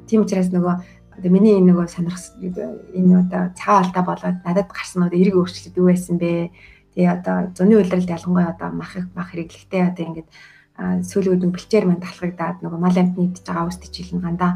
[0.08, 0.76] тийм учраас нөгөө
[1.16, 5.78] одоо миний энэ нөгөө сонирхс энэ одоо цагаан алтаа болоод надад гарсан одоо эрг өөрчлөлт
[5.78, 6.50] юу байсан бэ?
[6.96, 10.30] Тэгээ одоо зуны үйлрэлд ялангуяа одоо мах мах хэрэглэхтэй одоо ингээд
[10.76, 14.52] сүүлийн үед бэлчээр манд талхагдаад нөгөө мал амтны идж байгаа үст хичээл нь гандаа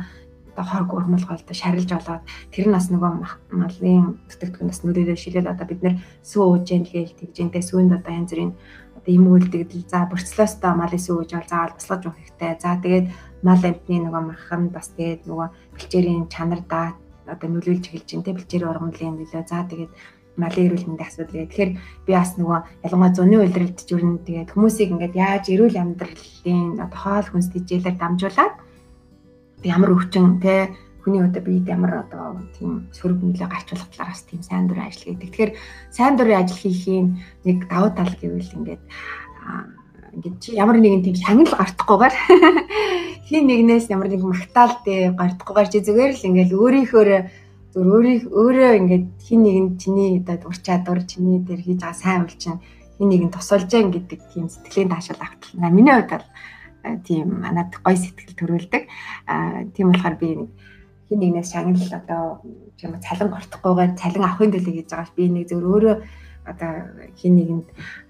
[0.59, 3.11] одоо хорг урмалгуулд шарилж болоод тэр нь бас нөгөө
[3.55, 5.95] малын төтөктгөнөөс нүрээрээ шилээд одоо бид нэр
[6.27, 8.53] сүү уужэн гээл тэгжэнтэй сүүнд одоо янз бүрийн
[8.99, 12.51] одоо юм үйлдэгдэл за борцлоостой малын сүү ууж бол заавал босгож өгөх хэрэгтэй.
[12.59, 13.07] За тэгээд
[13.47, 15.47] мал амтны нөгөө махан бас тэгээд нөгөө
[15.79, 16.87] бэлчээрийн чанар даа
[17.23, 19.43] одоо нөлөөлж эхэлж байна те бэлчээрийн ургамлын нөлөө.
[19.47, 19.91] За тэгээд
[20.39, 21.51] малын эрүүл мэндийн асуудал гэх.
[21.51, 21.71] Тэгэхээр
[22.07, 27.27] би бас нөгөө ялангуяа зуны үйлрэлд юу тэгээд хүмүүсийг ингээд яаж эрүүл амьдралын одоо хоол
[27.29, 28.55] хүнс тэжээлэр дамжуулаад
[29.67, 30.71] ямар өвчин те
[31.03, 35.29] хүний одоо биед ямар одоо тийм сөрөг нөлөө гарчлах талаараас тийм сайн дурын ажил хийдэг.
[35.31, 35.51] Тэгэхээр
[35.91, 37.07] сайн дурын ажил хийхийн
[37.43, 38.83] нэг давуу тал гэвэл ингээд
[40.15, 42.15] ингээд чи ямар нэгэн тийм шагнал гартахгүйгээр
[43.29, 47.03] хин нэгнээс ямар нэг магтаал дээ гартахгүйгээр чи зүгээр л ингээд өөрийнхөө
[47.74, 52.26] зөв өөрийг өөрөө ингээд хин нэгэн чиний одоо ур чадвар чиний дээр хийж байгаа сайн
[52.26, 52.59] үйл чинь
[52.97, 55.70] хин нэгэн тусалж гэн гэдэг тийм сэтгэлийн таашаал автлаа.
[55.70, 56.28] Миний хувьд бол
[57.05, 58.84] тийм манад гой сэтгэл төрүүлдэг.
[59.30, 60.49] Аа тийм болохоор би нэг
[61.09, 62.24] хин нэгнээс шагнал одоо
[62.82, 65.95] юм цалин гортохгүйгээр цалин авахын төлөө хийж байгаа би нэг зөв өөрөө
[66.49, 66.72] одоо
[67.22, 67.67] хин нэгэнд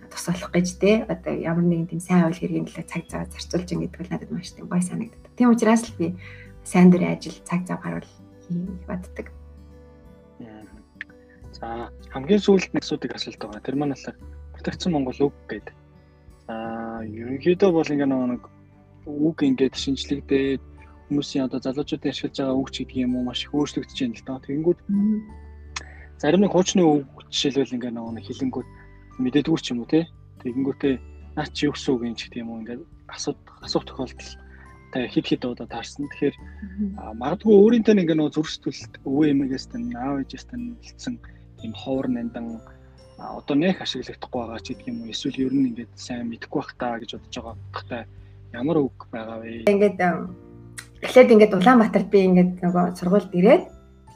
[0.10, 3.84] тусалах гэж те одоо ямар нэгэн тийм сайн үйл хэргийн төлөө цаг зав зарцуулж ин
[3.84, 5.32] гэдэг бол надад маш тийм гой санагддаг.
[5.38, 6.16] Тийм учраас л би
[6.64, 8.08] сайн дурын ажил цаг зав гарвал
[8.48, 9.39] хийх баддаг.
[11.60, 13.62] За хамгийн сүүлд нэг асуудыг асуулт байгаа.
[13.62, 14.18] Тэр маань болохоор
[14.56, 15.76] протектцэн Монгол үг гэдэг.
[16.48, 16.56] За
[17.04, 18.44] ерөнхийдөө бол ингээ нэг
[19.06, 20.64] үг ингээд шинжлэгдээд
[21.10, 24.26] хүмүүсийн одоо залуучуудын ашиглаж байгаа үг ч гэдэг юм уу маш их өөрчлөгдөж байна л
[24.28, 24.40] доо.
[24.46, 24.80] Тэгэнгүүт
[26.22, 28.68] зарим нэг хуучны үг жишээлбэл ингээ нэг хилэнгүүд
[29.20, 30.08] мэдээдгүй ч юм уу те.
[30.46, 30.94] Тэгэнгүүтээ
[31.36, 34.32] наа чи юу гэсэн үг юм ч гэдэг юм уу ингээд асууд асуух тохиолдол
[34.94, 36.06] та хид хид удаа таарсан.
[36.08, 36.36] Тэгэхээр
[37.18, 41.16] магадгүй өөрийнхөө ингээ нөө зүрх сэтгэлд өвөө эмээгээс тань аав ээжээс тань хэлсэн
[41.64, 42.62] ийм ховор нандан
[43.20, 46.74] одоо нэх ашиглагдахгүй байгаа ч гэдэг юм уу эсвэл ер нь ингээд сайн мэдэхгүй бах
[46.80, 48.04] таа гэж бодож байгаа гэхдээ
[48.56, 49.68] ямар үг байгаа вэ?
[49.68, 50.00] Ингээд
[51.04, 53.64] эхлээд ингээд Улаанбаатарт би ингээд нөгөө сургуульд ирээд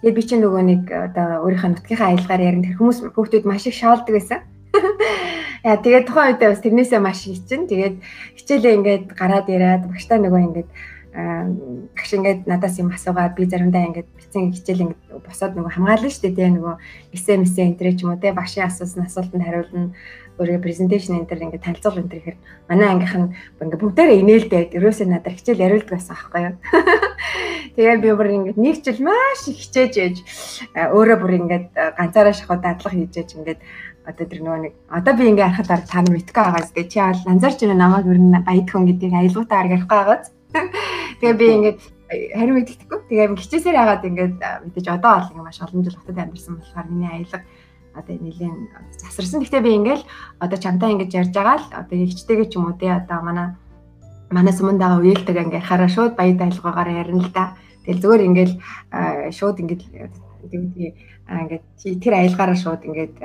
[0.02, 3.76] тэгээд би чинь нөгөө нэг одоо өөрийнхөө нутгийнхаа аялгаар ярина тэр хүмүүс хүүхдүүд маш их
[3.76, 4.40] шаалдаг байсан.
[5.68, 7.68] Яа тэгээд тухайн үед бас тэрнээсээ маш хичин.
[7.72, 7.96] Тэгээд
[8.36, 10.70] хичээлээ ингээд гараад ирээд багштай нөгөө ингээд
[11.14, 16.34] багш ингээд надаас юм асуугаад би заримдаа ингээд бицэн хичээл ингээд босоод нөгөө хамгаална шүү
[16.34, 16.76] дээ нөгөө
[17.14, 19.94] мэсэ энэ ч юм уу те багшийн асуусан асуултанд хариулна.
[20.42, 23.30] Өөрийн презентацийн энэ төр ингээд танилцуул энэ төр ихээр манай ангийнх нь
[23.62, 26.56] ингээд бүгдээрээ инээлдээд ерөөсөө надад хичээл яриулдаг байсан аахгүй юу.
[27.78, 30.16] Тэгээ би бүр ингээд нэг жил маш их хичээж ээж
[30.74, 33.62] өөрөө бүр ингээд ганцаараа шахаад дадлах хийж ээж ингээд
[34.10, 37.30] одоо тэр нөгөө нэг одоо би ингээ харахад та нар мэдгүй байгаа зү чи бол
[37.30, 40.26] анзаарч байна намайг ер нь баяд хүн гэдгийг аялгуудаар ярихгүй байгааз
[41.20, 41.80] Тэгээ би ингээд
[42.38, 43.00] харин мэддэхгүй.
[43.10, 47.10] Тэгээ хичээсээр яагаад ингээд мэдээж одоо бол ингээд маш олон жил хотод амьдсан болохоор миний
[47.10, 47.40] аялга
[47.98, 49.42] одоо нэлийн засарсан.
[49.42, 50.02] Гэхдээ би ингээд
[50.40, 53.48] одоо чамтай ингээд ярьж байгаа л одоо хичтэйгээ ч юм уу те одоо манай
[54.30, 57.58] манай сумандаага үеэлдэг ингээд хараа шууд баяд аялгаагаар ярина л да.
[57.86, 58.52] Тэгэл зөвөр ингээд
[59.38, 61.64] шууд ингээд ингээд
[62.04, 63.16] тэр аялгаараа шууд ингээд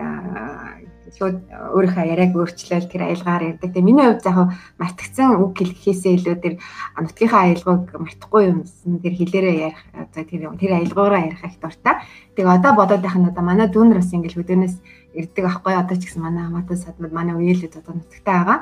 [1.16, 3.70] шууд өөрийнхөө яриаг өөрчлөөл тэр аялгаар ярьдаг.
[3.72, 4.38] Тэгээ миний хувьд яг
[4.76, 6.54] мартагцсан үг хэлэхээсээ илүү тэр
[6.98, 9.80] нутгийнхаа аялгыг мартахгүй юмсан тэр хэлээрээ ярих
[10.12, 11.94] за тэр тэр аялгаараа ярих их дуртай.
[12.36, 14.76] Тэгээ одоо бодоод байх нь одоо манай дүүнер бас ингээл хөдөөнөөс
[15.18, 18.58] ирдэг аахгүй одоо ч гэсэн манай хамаатан садмад манай үеэлд одоо нутагтай байгаа.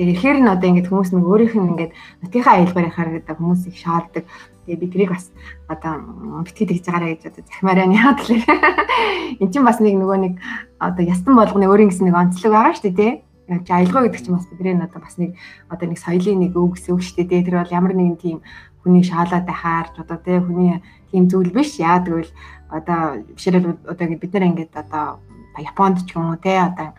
[0.00, 1.92] Тэгээ ихээр нь одоо ингээд хүмүүс нэг өөрийнх нь ингээд
[2.24, 4.24] нутгийнхаа аялгаар ярихаар гэдэг хүмүүс их шаалдаг.
[4.70, 5.34] Тэгээ би тэрийг бас
[5.66, 5.98] одоо
[6.46, 8.46] битгий тэгж байгаарэ гэж одоо захимаараа яа гэхлээр
[9.42, 10.34] эн чинь бас нэг нөгөө нэг
[10.78, 13.12] одоо ястан болгоны өөрийн гэсэн нэг онцлог байгаа шүү дээ тий.
[13.50, 15.34] Аялгаа гэдэг чинь бас бидний одоо бас нэг
[15.66, 17.50] одоо нэг соёлын нэг үг гэсэн үг шүү дээ.
[17.50, 18.38] Тэр бол ямар нэгэн тийм
[18.86, 20.78] хүний шаалаад байхаар одоо тий хүний
[21.10, 21.82] тийм зүйл биш.
[21.82, 22.30] Яа тэгвэл
[22.70, 25.18] одоо бишрэл одоо бид нар ингээд одоо
[25.58, 26.94] Японд ч юм уу тий одоо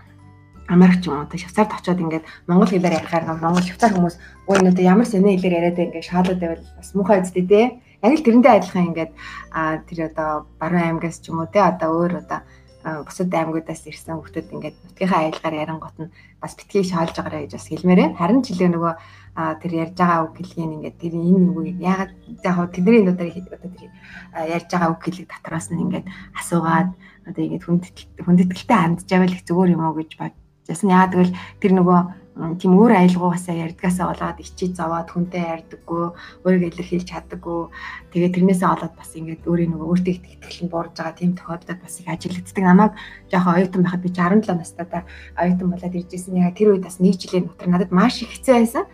[0.71, 4.15] Америк ч юм уу тэ Швейцарт очиод ингээд монгол хэлээр ярихаар монгол швейцар хүмүүс
[4.47, 7.61] өө энэ одоо ямар сони хэлээр яриад ингээд шаалаад байвал бас муухай үстэй те.
[7.99, 9.11] Яг л тэрэндээ адилхан ингээд
[9.85, 12.39] тэр одоо баруун аймгаас ч юм уу те одоо өөр одоо
[12.81, 16.09] бусад аймагудаас ирсэн хүмүүс ингээд нутгийнхаа аялгаар ярангот нь
[16.41, 18.17] бас битгий шаалж байгаарэ гэж бас хэлмээрээ.
[18.17, 18.93] Харин ч илүү нөгөө
[19.61, 22.11] тэр ярьж байгаа үг хэлгийн ингээд тэр энэ үг ягаад
[22.41, 23.91] яг тэдний одоо одоо тэр
[24.55, 26.07] ярьж байгаа үг хэлэг дотроос нь ингээд
[26.41, 26.89] асуугаад
[27.29, 30.33] одоо ингээд хүндэтгэл хүндэтгэлтэй хандж байвал их зүгээр юм уу гэж бод
[30.69, 31.99] Яасан яагаад гэвэл тэр нөгөө
[32.31, 36.03] тийм өөр аялгуугасаа ярьдгаасаа болоод ичиж зовоод хүнтэй ярьдаггүй,
[36.47, 37.59] өөрийгөө илэрхийлж чаддаггүй.
[38.15, 41.99] Тэгээд тэрнээсээ болоод бас ингээд өөрийн нөгөө өөртөө итгэл нь буурж байгаа тийм тохиолдолд бас
[41.99, 42.63] их ажиглагддаг.
[42.63, 42.93] Намайг
[43.27, 44.99] жоохон оюутан байхад би 67 настай та
[45.35, 46.39] оюутан болоод ирж исэн.
[46.39, 48.85] Яг тэр үед бас нэг жилийн дотор надад маш их хэцүү байсан.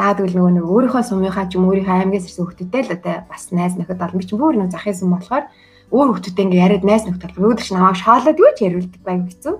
[0.00, 3.44] Яагаад гэвэл нөгөө нэг өөрийнхөө сумынхаа ч юм өөрийнхөө аймагаас ирсэн хүмүүстэй л одоо бас
[3.52, 5.44] найз нөхөд олон би ч бүр нэг захын сум болохоор
[5.92, 9.54] өөр хүмүүстэй ингээ яриад найз нөхдөд өөдөр ч намайг шаалаад юу ч яриулдаг байг хэцүү.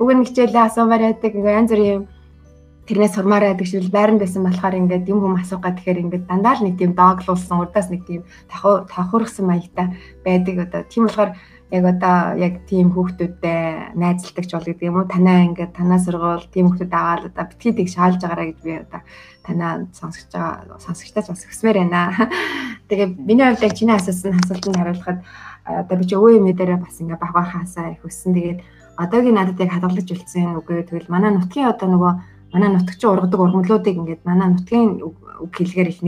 [0.00, 2.02] Уг нь хичээлээ асуумаар яадаг ингээ янз бүрийн
[2.86, 6.54] тэрнээс сурмаар байдаг шиг байранд байсан болохоор ингээд юм хүм асуух гад тэгэхээр ингээд дандаа
[6.60, 11.32] л нэг тийм дооглуулсан урдаас нэг тийм тавхуурсан маягтай байдаг одоо тийм болохоор
[11.72, 16.44] яг одоо яг тийм хүүхдүүдтэй найзалдаг ч бол гэдэг юм уу танаа ингээд танаа сургуул
[16.52, 19.00] тийм хүүхдүүд аваад одоо битгий тийг шаалж байгаараа гэж би одоо
[19.42, 22.12] танаа сонсогч байгаа сонсогчтойч бас өсмөр байна.
[22.88, 25.18] Тэгээ миний хувьд яг чиний асуусан асуултанд хариулахад
[25.64, 28.36] одоо би ч өвөө юм дээр бас ингээд баг багхаасаа их өссөн.
[28.36, 28.60] Тэгээд
[28.98, 32.12] одоогийн надад яг хадгалж үлдсэн үгээ тэгвэл манай нутгийн одоо нөгөө
[32.54, 36.00] манай нутгчин ургадаг ургамлуудыг ингээд манай нутгийн үг хэлгээр их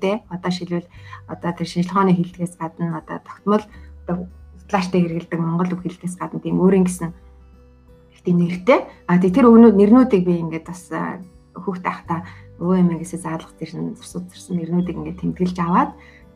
[0.00, 0.24] дээ.
[0.32, 0.88] Одоо шилбэл
[1.28, 3.64] одоо тэр шинжилгээний хэлдгээс гадна одоо тогтмол
[4.08, 4.16] одоо
[4.68, 7.12] флаштай хэрэгэлдэг монгол үг хэлдгээс гадна тийм өөрийн гэсэн
[8.16, 8.88] их тийм нэртэй.
[9.04, 10.88] А тэр өгнүүд нэрнүүдийг би ингээд бас
[11.52, 12.24] хүүхд тахта
[12.56, 13.70] өвөө эмээгээсээ заалгах тэр
[14.00, 15.90] зурсууд зурсан нэрнүүдийг ингээд тэмдэглэж аваад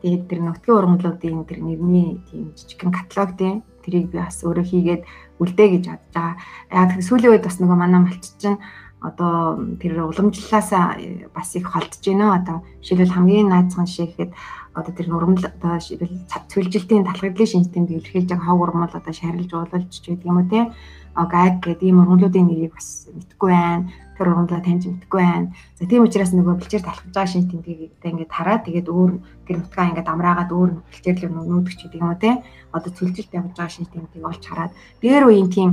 [0.05, 5.03] тэгээд тэр нутгийн ургамлуудын тэр нэрний тийм жижигхэн каталог тийм тэрийг би бас өөрөө хийгээд
[5.39, 6.35] үлдээ гэж бодож байгаа.
[6.73, 8.59] Яг тэр сүүлийн үед бас нөгөө манай малч чинь
[9.05, 10.97] одоо тэр уламжлалаасаа
[11.29, 12.41] бас их холдож байна.
[12.41, 14.31] Одоо жишээлбэл хамгийн наацхан жишээ гэхэд
[14.73, 20.09] одоо тэр нурмал одоо цөлжилтийн талхаглалын шинжтэнд илэрхийлж байгаа хог урмал одоо шарилж уулуулж ч
[20.09, 20.73] гэдэг юм уу те
[21.15, 23.87] гаг гэдэг ийм урмлуудын нэрийг бас мэдгүй байна.
[24.19, 25.55] Тэр урмлаа таньж мэдгүй байна.
[25.79, 29.11] За тийм учраас нөгөө бэлчээр талхаж байгаа шинж тэмдгийг ингээд хараад тэгээд өөр
[29.47, 32.31] тэр нутгаа ингээд амраагаад өөр бэлчээр л нүүдэх ч гэдэг юм уу те
[32.75, 35.69] одоо цөлжилт явж байгаа шинж тэмдгийг олж хараад дээр үеийн тийм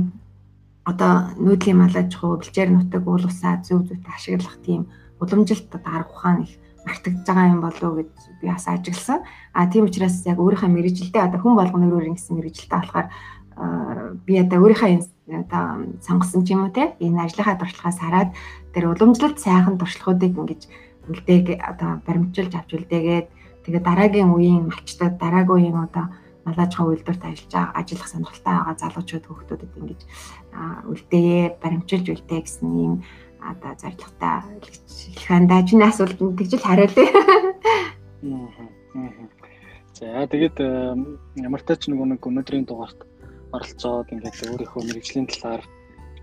[0.83, 4.91] одоо нүүдлийн малаж хуу бэлчээр нутаг уул усаа зөв зөвтэй ашиглах тийм
[5.23, 9.23] уламжилт одоо арга ухаан их мартагдж байгаа юм болов уу гэж би бас ажигласан.
[9.53, 13.07] А тийм учраас яг өөрийнхөө мэрэгжилдээ одоо хүн болгоны өөрөөр ингэсэн мэрэгжилдээ болохоор
[14.25, 14.91] би одоо өөрийнхөө
[15.43, 15.65] одоо
[16.01, 16.93] сонгосон ч юм уу те?
[16.99, 18.29] Энэ ажлынхаа туршлагаас хараад
[18.73, 20.61] тэр уламжлалт сайхан туршлагуудыг ингэж
[21.09, 23.27] үлдээг одоо баримтжилж авч үлдээгээд
[23.63, 26.05] тэгээ дараагийн үеийн малчтад дараагийн үеийн одоо
[26.45, 30.01] малаажхан үйлдвэрт ажиллаж ажиллах сонирхолтой байгаа залуучууд хүүхдүүдэд ингэж
[30.91, 32.95] үлдээе баримтжилж үлдээ гэсэн юм
[33.39, 34.35] одоо зоригтой
[35.15, 37.11] хэлхэнда чиний асуултанд тэгжил хариулъя.
[39.93, 40.57] За тэгээд
[41.39, 42.99] ямар ч ч нэг өнөөдрийн дугаарт
[43.55, 45.63] оролцоод ингээд өөрийнхөө мэрэгжлийн талаар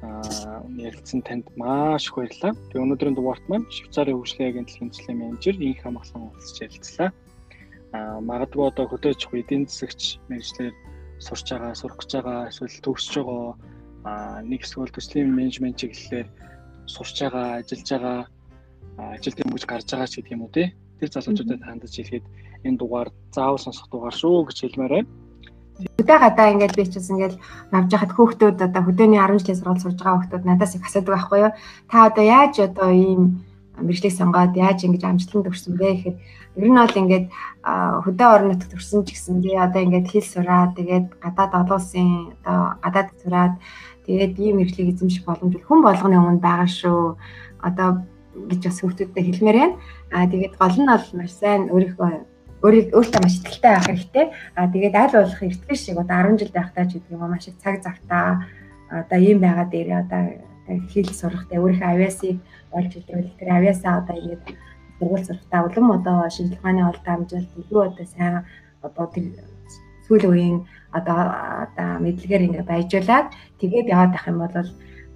[0.01, 2.53] ярилцсан танд маш их баярлалаа.
[2.73, 7.11] Тэгээ өнөөдрийн дугаарт маань Швейцарын хөгжлийн агентлагийн төлөвлөлийн менежер Инх Хамглан уулзч ярилцлаа.
[7.93, 10.75] Аа магадгүй одоо хөдөөж эдийн засагч мэрэгчлэр
[11.21, 13.53] сурч байгаа, сурах гэж байгаа, эсвэл төгсөж байгаа
[14.09, 16.29] аа нэг эсвэл төслийн менежмент чиглэлээр
[16.89, 18.19] сурч байгаа, ажиллаж байгаа,
[19.15, 20.73] ажилд юмж гарч байгаа ч гэдэг юм уу те.
[20.97, 22.27] Тэр залуучуудад хандаж хэлэхэд
[22.65, 25.20] энэ дугаар заавал сонсох дугаар шүү гэж хэлмээр байна.
[25.99, 27.35] Хөдөө гадаа ингээд би ч бас ингээд
[27.73, 31.39] навж хахад хүүхдүүд одоо хөдөөний 10 жилийн сургууль сурж байгаа хүүхдүүд надаас их асуудаг байхгүй
[31.45, 31.53] юу?
[31.91, 33.23] Та одоо яаж одоо ийм
[33.81, 36.17] мэрэгчлийг сонгоод яаж ингэж амжилтанд хүрсэн бэ гэхэд
[36.61, 37.27] ер нь бол ингээд
[38.05, 42.09] хөдөө орон нутагт төрсэн ч гэсэн би одоо ингээд хэл сураад тэгээд гадаад олон улсын
[42.45, 43.55] одоо гадаад сураад
[44.11, 47.15] Тэгээд ийм мэдлэг эзэмших боломж хүн болгоны өмнө байгаа шүү.
[47.63, 48.03] Одоо
[48.35, 49.77] гэж бас хүүхдүүдэд хэлмээр байна.
[50.11, 52.11] Аа тэгээд гол нь бол маш сайн өөрийнхөө
[52.65, 54.27] өөрийг өөртөө маш ихтэй байх хэрэгтэй.
[54.57, 57.57] Аа тэгээд аль болох эртгэл шиг одоо 10 жил байхдаа ч гэдэг юм маш их
[57.63, 58.45] цаг завтаа.
[58.91, 60.23] Одоо ийм байгаа дээр одоо
[60.93, 62.39] хэл сурах тэ өөрийнхөө авиасыг
[62.77, 64.45] олж илрүүл тэр авиасаа одоо ингэж
[65.01, 68.35] сургууль сурахтаа улам одоо шинжилгээ ухааны олд амжилт илүү одоо сайн
[68.87, 69.27] одоо тэр
[70.07, 70.59] сүүлийн үеийн
[70.93, 71.19] одоо
[71.65, 73.29] одоо мэдлэгээр ингээ баяжуулаад
[73.61, 74.55] тэгээд яваад байх юм бол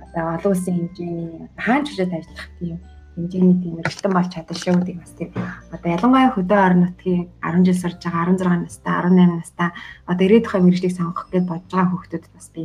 [0.05, 1.31] одоо олон улсын хэмжээний
[1.65, 2.79] хаан чужид ажиллах тийм
[3.15, 5.31] хэмжээний тийм эргэлтэн болж чадах шүү гэдэг бас тийм
[5.71, 9.69] одоо ялангуяа хөдөө орон нутгийн 10 жил сурж байгаа 16 настай 18 настай
[10.11, 12.63] одоо ирээд байгаа мэрэгжлийг сонгох гэж бодож байгаа хүүхдүүдэд бас би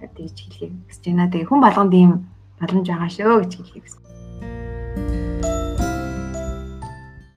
[0.00, 1.32] тэгж хэлхийг хүсэж байна.
[1.32, 2.12] Тэгээ хүн болгонд ийм
[2.60, 3.99] боломж байгаа шүү гэж хэлхийг хүсэж